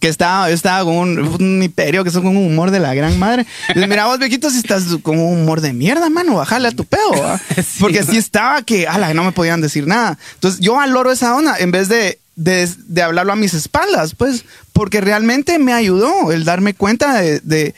[0.00, 3.44] Que estaba, estaba con un, un imperio, que con un humor de la gran madre.
[3.68, 6.86] Dices, mira, vos, viejito, si estás con un humor de mierda, mano, bájale a tu
[6.86, 7.20] pedo.
[7.20, 7.38] ¿va?
[7.80, 10.16] Porque sí estaba que, ala, no me podían decir nada.
[10.34, 14.46] Entonces, yo valoro esa onda en vez de, de, de hablarlo a mis espaldas, pues,
[14.80, 17.74] porque realmente me ayudó el darme cuenta de, de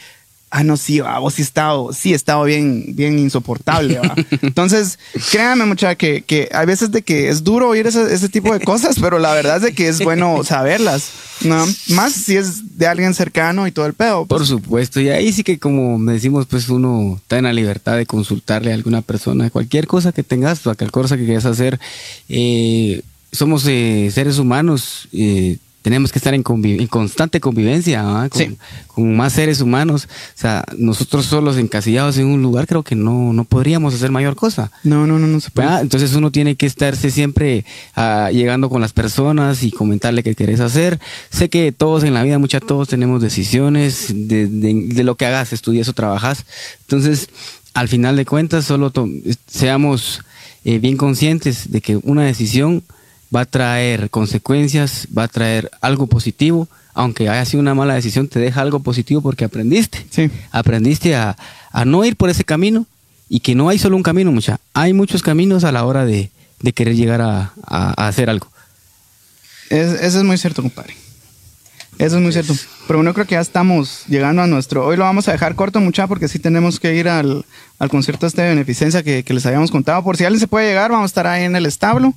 [0.50, 4.14] ah, no, sí, va, vos sí estado, sí he estado bien, bien insoportable, va.
[4.42, 5.00] Entonces,
[5.32, 8.64] créanme, mucha, que, que hay veces de que es duro oír ese, ese tipo de
[8.64, 11.66] cosas, pero la verdad es de que es bueno saberlas, ¿no?
[11.88, 14.24] Más si es de alguien cercano y todo el pedo.
[14.24, 14.38] pues.
[14.38, 18.07] Por supuesto, y ahí sí que como decimos, pues uno está en la libertad de
[18.07, 21.80] consultarle a alguna persona, cualquier cosa que tengas, cualquier cosa que quieras hacer.
[22.28, 28.28] Eh, somos eh, seres humanos, eh, tenemos que estar en, convi- en constante convivencia ¿ah?
[28.28, 28.57] con, Sí.
[28.87, 30.09] con más seres humanos.
[30.37, 34.37] O sea, nosotros solos encasillados en un lugar creo que no, no podríamos hacer mayor
[34.37, 34.70] cosa.
[34.85, 35.66] No, no, no, no se puede.
[35.66, 35.83] ¿verdad?
[35.83, 37.64] Entonces uno tiene que estarse siempre
[37.97, 41.01] ah, llegando con las personas y comentarle qué querés hacer.
[41.30, 45.26] Sé que todos en la vida, muchas todos tenemos decisiones de, de- de lo que
[45.26, 46.47] hagas, estudias o trabajas.
[46.83, 47.28] Entonces,
[47.74, 48.93] al final de cuentas, solo
[49.47, 50.20] seamos
[50.64, 52.83] eh, bien conscientes de que una decisión
[53.35, 56.68] va a traer consecuencias, va a traer algo positivo.
[56.95, 60.30] Aunque haya sido una mala decisión, te deja algo positivo porque aprendiste Sí.
[60.51, 61.37] aprendiste a,
[61.72, 62.85] a no ir por ese camino
[63.30, 64.59] y que no hay solo un camino, mucha.
[64.74, 66.30] Hay muchos caminos a la hora de,
[66.61, 68.47] de querer llegar a, a- a hacer algo.
[69.70, 70.95] Es- eso es muy cierto, compadre.
[71.99, 72.55] Eso es muy cierto.
[72.87, 74.85] Pero bueno, creo que ya estamos llegando a nuestro.
[74.87, 77.45] Hoy lo vamos a dejar corto, mucha, porque sí tenemos que ir al,
[77.78, 80.03] al concierto este de beneficencia que, que les habíamos contado.
[80.03, 82.14] Por si alguien se puede llegar, vamos a estar ahí en el establo.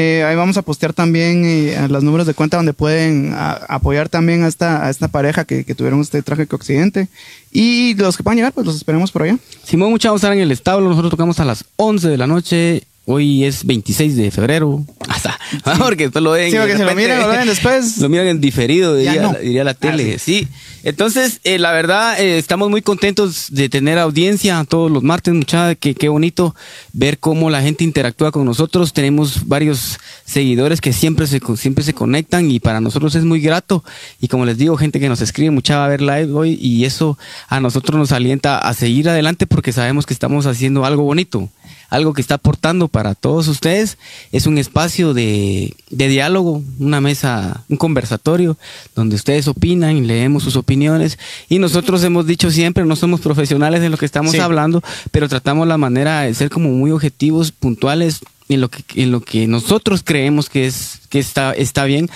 [0.00, 4.08] Eh, ahí vamos a postear también eh, los números de cuenta donde pueden a- apoyar
[4.08, 7.08] también a esta, a esta pareja que, que tuvieron este trágico accidente.
[7.50, 9.38] Y los que puedan llegar, pues los esperemos por allá.
[9.64, 10.88] Simón, mucha vamos a estar en el establo.
[10.88, 12.84] Nosotros tocamos a las 11 de la noche.
[13.10, 14.84] Hoy es 26 de febrero.
[15.08, 15.38] Hasta,
[15.78, 16.50] porque esto lo ven.
[16.50, 17.96] Sí, si lo miran, lo ven después.
[18.02, 19.32] Lo miran en diferido, diría, no.
[19.32, 20.16] diría la tele.
[20.16, 20.46] Ah, sí.
[20.82, 25.74] Entonces, eh, la verdad, eh, estamos muy contentos de tener audiencia todos los martes, mucha,
[25.74, 26.54] que qué bonito
[26.92, 28.92] ver cómo la gente interactúa con nosotros.
[28.92, 33.84] Tenemos varios seguidores que siempre se, siempre se conectan y para nosotros es muy grato.
[34.20, 36.84] Y como les digo, gente que nos escribe, mucha va a ver live hoy y
[36.84, 41.48] eso a nosotros nos alienta a seguir adelante porque sabemos que estamos haciendo algo bonito
[41.88, 43.98] algo que está aportando para todos ustedes.
[44.32, 48.56] Es un espacio de, de diálogo, una mesa, un conversatorio,
[48.94, 51.18] donde ustedes opinan y leemos sus opiniones.
[51.48, 54.38] Y nosotros hemos dicho siempre, no somos profesionales en lo que estamos Sí.
[54.38, 58.20] hablando, pero tratamos la manera de ser como muy objetivos, puntuales
[58.50, 62.08] en lo que, en lo que nosotros creemos que, es, que está, está bien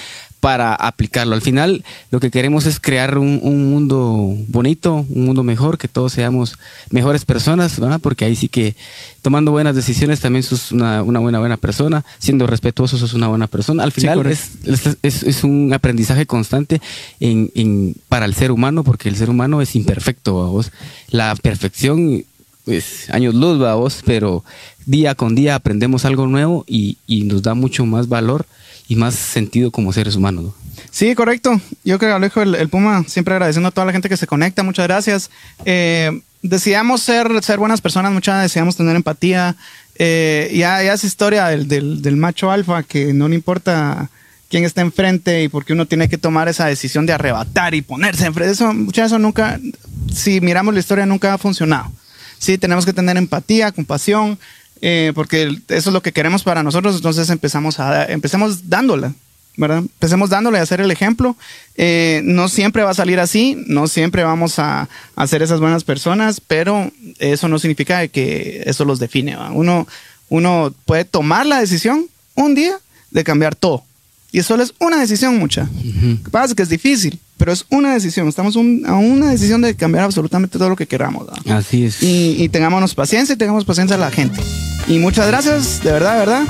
[0.42, 1.36] para aplicarlo.
[1.36, 5.86] Al final, lo que queremos es crear un, un mundo bonito, un mundo mejor, que
[5.86, 6.58] todos seamos
[6.90, 8.00] mejores personas, ¿verdad?
[8.02, 8.74] Porque ahí sí que
[9.22, 13.46] tomando buenas decisiones también sos una, una buena, buena persona, siendo respetuoso sos una buena
[13.46, 13.84] persona.
[13.84, 14.44] Al final correcto.
[14.64, 16.80] es, es, es- es un aprendizaje constante
[17.20, 20.72] en, en- para el ser humano, porque el ser humano es imperfecto, vos.
[21.10, 22.24] La perfección
[22.64, 24.44] pues años luz, vos, pero
[24.86, 28.44] día con día aprendemos algo nuevo y, y nos da mucho más valor
[28.92, 30.44] y más sentido como seres humanos.
[30.44, 30.54] ¿no?
[30.90, 31.58] Sí, correcto.
[31.82, 34.62] Yo creo, Alejo, el, el Puma, siempre agradeciendo a toda la gente que se conecta.
[34.62, 35.30] Muchas gracias.
[35.64, 36.20] Eh,
[36.98, 39.56] ser, ser buenas personas, muchas deseamos tener empatía.
[39.94, 44.10] Eh, ya, ya es historia del, del, del macho alfa que no le importa
[44.50, 47.80] quién está enfrente y por qué uno tiene que tomar esa decisión de arrebatar y
[47.80, 48.52] ponerse enfrente.
[48.52, 49.58] Eso, mucha eso nunca,
[50.14, 51.90] si miramos la historia, nunca ha funcionado.
[52.38, 54.38] Sí, tenemos que tener empatía, compasión,
[54.82, 59.14] eh, porque eso es lo que queremos para nosotros, entonces empezamos, a, empecemos dándola.
[59.54, 59.78] ¿verdad?
[59.78, 61.36] Empecemos dándole a hacer el ejemplo.
[61.76, 65.84] Eh, no siempre va a salir así, no siempre vamos a, a, ser esas buenas
[65.84, 69.36] personas, pero eso no significa que eso los define.
[69.52, 69.86] Uno,
[70.30, 72.78] uno puede tomar la decisión un día
[73.10, 73.84] de cambiar todo.
[74.32, 75.68] Y solo es una decisión mucha.
[75.84, 78.28] Lo que pasa es que es difícil, pero es una decisión.
[78.28, 81.26] Estamos un, a una decisión de cambiar absolutamente todo lo que queramos.
[81.50, 82.02] Así es.
[82.02, 84.40] Y, y tengámonos paciencia y tengamos paciencia a la gente.
[84.88, 86.42] Y muchas gracias, de verdad, de verdad.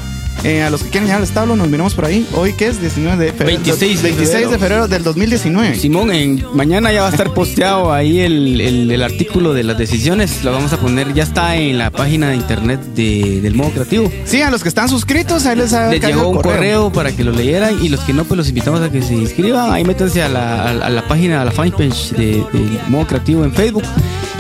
[0.45, 2.27] Eh, a los que quieren llegar al establo, nos miramos por ahí.
[2.35, 3.61] Hoy que es 19 de febrero.
[3.63, 4.51] 26 de 26 febrero.
[4.51, 5.77] de febrero del 2019.
[5.77, 9.79] Simón, en, mañana ya va a estar posteado ahí el, el, el, artículo de las
[9.79, 10.43] decisiones.
[10.43, 14.11] Lo vamos a poner, ya está en la página de internet de, del modo creativo.
[14.25, 16.53] Sí, a los que están suscritos, ahí les, les llegó un correo.
[16.53, 16.93] correo.
[16.93, 17.83] para que lo leyeran.
[17.83, 19.73] Y los que no, pues los invitamos a que se inscriban.
[19.73, 23.53] Ahí métanse a la, a, la página, a la fanpage del de modo creativo en
[23.53, 23.85] Facebook.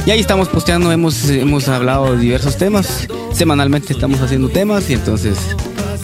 [0.04, 3.06] Y ahí estamos posteando, hemos, hemos hablado de diversos temas.
[3.32, 5.38] Semanalmente estamos haciendo temas y entonces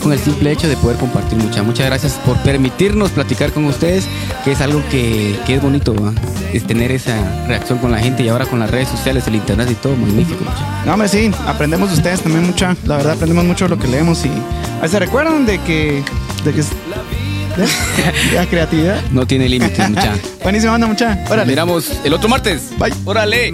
[0.09, 1.63] con el simple hecho de poder compartir mucha.
[1.63, 4.07] Muchas gracias por permitirnos platicar con ustedes,
[4.43, 6.15] que es algo que, que es bonito, ¿va?
[6.51, 9.69] es tener esa reacción con la gente y ahora con las redes sociales, el internet
[9.71, 10.43] y todo, magnífico.
[10.43, 10.85] Mucha.
[10.87, 13.87] No, hombre, sí, aprendemos de ustedes también mucha, la verdad aprendemos mucho de lo que
[13.87, 14.31] leemos y
[14.81, 16.03] ahí se recuerdan de que,
[16.43, 16.63] de que
[18.35, 20.17] la creatividad no tiene límites, mucha.
[20.43, 21.23] Buenísimo, anda, mucha.
[21.29, 21.51] Órale.
[21.51, 22.71] Miramos el otro martes.
[22.79, 22.95] Bye.
[23.05, 23.53] Órale.